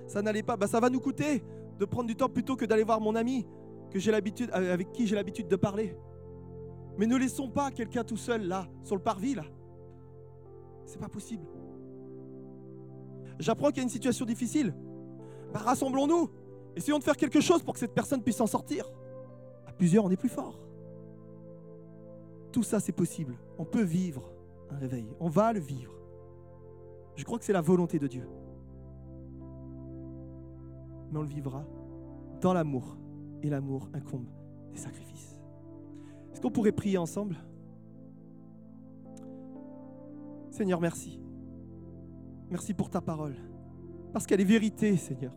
[0.06, 0.56] ça n'allait pas.
[0.56, 1.44] Bah, ça va nous coûter
[1.78, 3.46] de prendre du temps plutôt que d'aller voir mon ami
[3.90, 5.94] que euh, avec qui j'ai l'habitude de parler.
[6.96, 9.44] Mais ne laissons pas quelqu'un tout seul là, sur le parvis là.
[10.86, 11.44] C'est pas possible.
[13.38, 14.74] J'apprends qu'il y a une situation difficile.
[15.52, 16.30] Bah, rassemblons-nous.
[16.76, 18.90] Essayons de faire quelque chose pour que cette personne puisse en sortir.
[19.66, 20.60] À plusieurs, on est plus fort.
[22.52, 23.36] Tout ça, c'est possible.
[23.58, 24.30] On peut vivre
[24.70, 25.06] un réveil.
[25.20, 25.92] On va le vivre.
[27.16, 28.28] Je crois que c'est la volonté de Dieu.
[31.10, 31.64] Mais on le vivra
[32.40, 32.96] dans l'amour.
[33.42, 34.28] Et l'amour incombe
[34.72, 35.40] des sacrifices.
[36.32, 37.36] Est-ce qu'on pourrait prier ensemble?
[40.56, 41.20] Seigneur, merci.
[42.50, 43.34] Merci pour ta parole.
[44.14, 45.34] Parce qu'elle est vérité, Seigneur.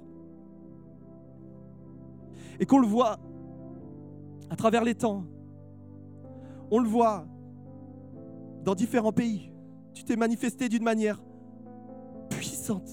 [2.57, 3.19] Et qu'on le voit
[4.49, 5.25] à travers les temps.
[6.71, 7.25] On le voit
[8.63, 9.51] dans différents pays.
[9.93, 11.21] Tu t'es manifesté d'une manière
[12.29, 12.89] puissante.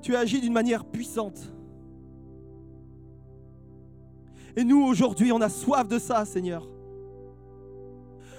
[0.00, 1.52] Tu as agi d'une manière puissante.
[4.54, 6.68] Et nous, aujourd'hui, on a soif de ça, Seigneur.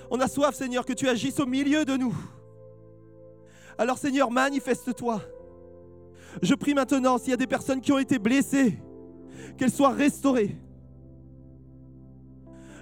[0.09, 2.15] On a soif, Seigneur, que tu agisses au milieu de nous.
[3.77, 5.21] Alors, Seigneur, manifeste-toi.
[6.41, 8.77] Je prie maintenant, s'il y a des personnes qui ont été blessées,
[9.57, 10.55] qu'elles soient restaurées.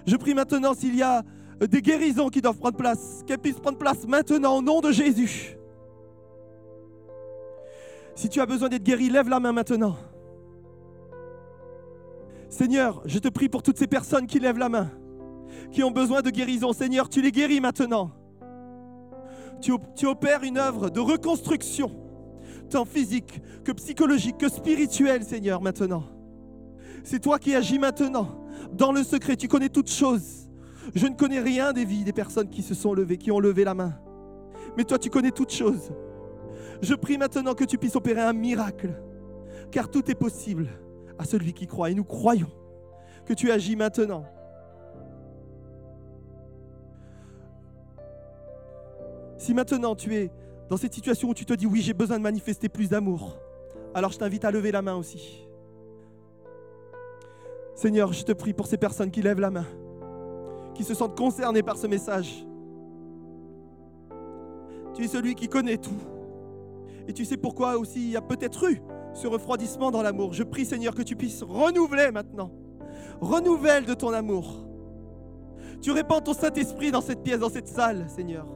[0.06, 1.22] Je prie maintenant, s'il y a
[1.60, 5.56] des guérisons qui doivent prendre place, qu'elles puissent prendre place maintenant au nom de Jésus.
[8.14, 9.96] Si tu as besoin d'être guéri, lève la main maintenant.
[12.48, 14.90] Seigneur, je te prie pour toutes ces personnes qui lèvent la main,
[15.72, 16.72] qui ont besoin de guérison.
[16.72, 18.10] Seigneur, tu les guéris maintenant.
[19.60, 21.90] Tu, opères une œuvre de reconstruction,
[22.68, 26.04] tant physique que psychologique, que spirituelle, Seigneur, maintenant.
[27.02, 29.36] C'est toi qui agis maintenant, dans le secret.
[29.36, 30.48] Tu connais toutes choses.
[30.94, 33.64] Je ne connais rien des vies des personnes qui se sont levées, qui ont levé
[33.64, 33.94] la main.
[34.76, 35.92] Mais toi, tu connais toutes choses.
[36.82, 38.90] Je prie maintenant que tu puisses opérer un miracle,
[39.70, 40.68] car tout est possible
[41.18, 41.90] à celui qui croit.
[41.90, 42.50] Et nous croyons
[43.24, 44.26] que tu agis maintenant.
[49.44, 50.30] Si maintenant tu es
[50.70, 53.36] dans cette situation où tu te dis oui, j'ai besoin de manifester plus d'amour,
[53.92, 55.46] alors je t'invite à lever la main aussi.
[57.74, 59.66] Seigneur, je te prie pour ces personnes qui lèvent la main,
[60.74, 62.46] qui se sentent concernées par ce message.
[64.94, 66.00] Tu es celui qui connaît tout.
[67.06, 68.80] Et tu sais pourquoi aussi il y a peut-être eu
[69.12, 70.32] ce refroidissement dans l'amour.
[70.32, 72.50] Je prie Seigneur que tu puisses renouveler maintenant.
[73.20, 74.66] Renouvelle de ton amour.
[75.82, 78.46] Tu répands ton Saint-Esprit dans cette pièce, dans cette salle, Seigneur.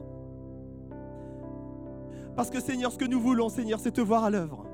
[2.39, 4.65] Parce que Seigneur, ce que nous voulons, Seigneur, c'est te voir à l'œuvre.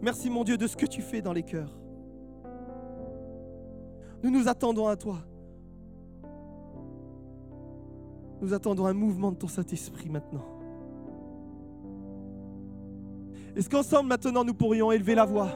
[0.00, 1.78] Merci mon Dieu de ce que tu fais dans les cœurs.
[4.22, 5.18] Nous nous attendons à toi.
[8.40, 10.46] Nous attendons un mouvement de ton Saint-Esprit maintenant.
[13.54, 15.50] Est-ce qu'ensemble maintenant nous pourrions élever la voix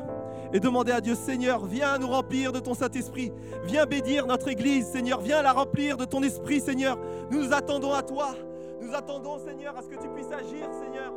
[0.52, 3.32] et demander à Dieu, Seigneur, viens nous remplir de ton Saint-Esprit,
[3.64, 6.98] viens bénir notre Église, Seigneur, viens la remplir de ton Esprit, Seigneur.
[7.30, 8.34] Nous nous attendons à toi,
[8.83, 11.12] nous attendons, Seigneur, à ce que tu puisses agir, Seigneur.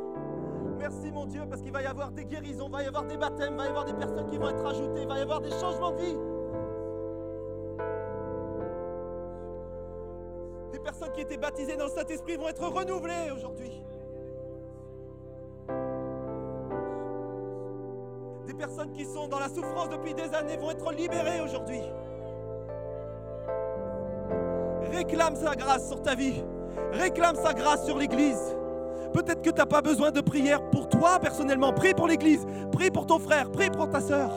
[0.78, 3.56] Merci mon Dieu, parce qu'il va y avoir des guérisons, va y avoir des baptêmes,
[3.56, 5.96] va y avoir des personnes qui vont être ajoutées, va y avoir des changements de
[5.96, 6.16] vie.
[10.72, 13.82] Des personnes qui étaient baptisées dans le Saint-Esprit vont être renouvelées aujourd'hui.
[18.46, 21.82] Des personnes qui sont dans la souffrance depuis des années vont être libérées aujourd'hui.
[24.92, 26.44] Réclame sa grâce sur ta vie.
[26.92, 28.56] Réclame sa grâce sur l'Église.
[29.12, 31.72] Peut-être que tu n'as pas besoin de prière pour toi personnellement.
[31.72, 32.44] Prie pour l'Église.
[32.72, 33.50] Prie pour ton frère.
[33.50, 34.30] Prie pour ta sœur.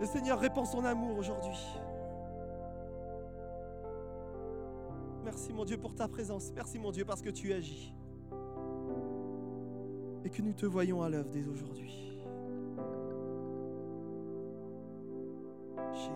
[0.00, 1.58] Le Seigneur répand son amour aujourd'hui.
[5.24, 6.52] Merci mon Dieu pour ta présence.
[6.54, 7.92] Merci mon Dieu parce que tu agis
[10.24, 12.18] et que nous te voyons à l'œuvre dès aujourd'hui.
[15.92, 16.10] Jésus,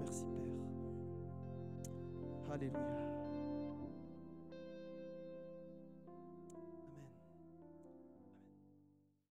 [0.00, 0.47] merci Père.
[2.48, 3.17] Hallelujah.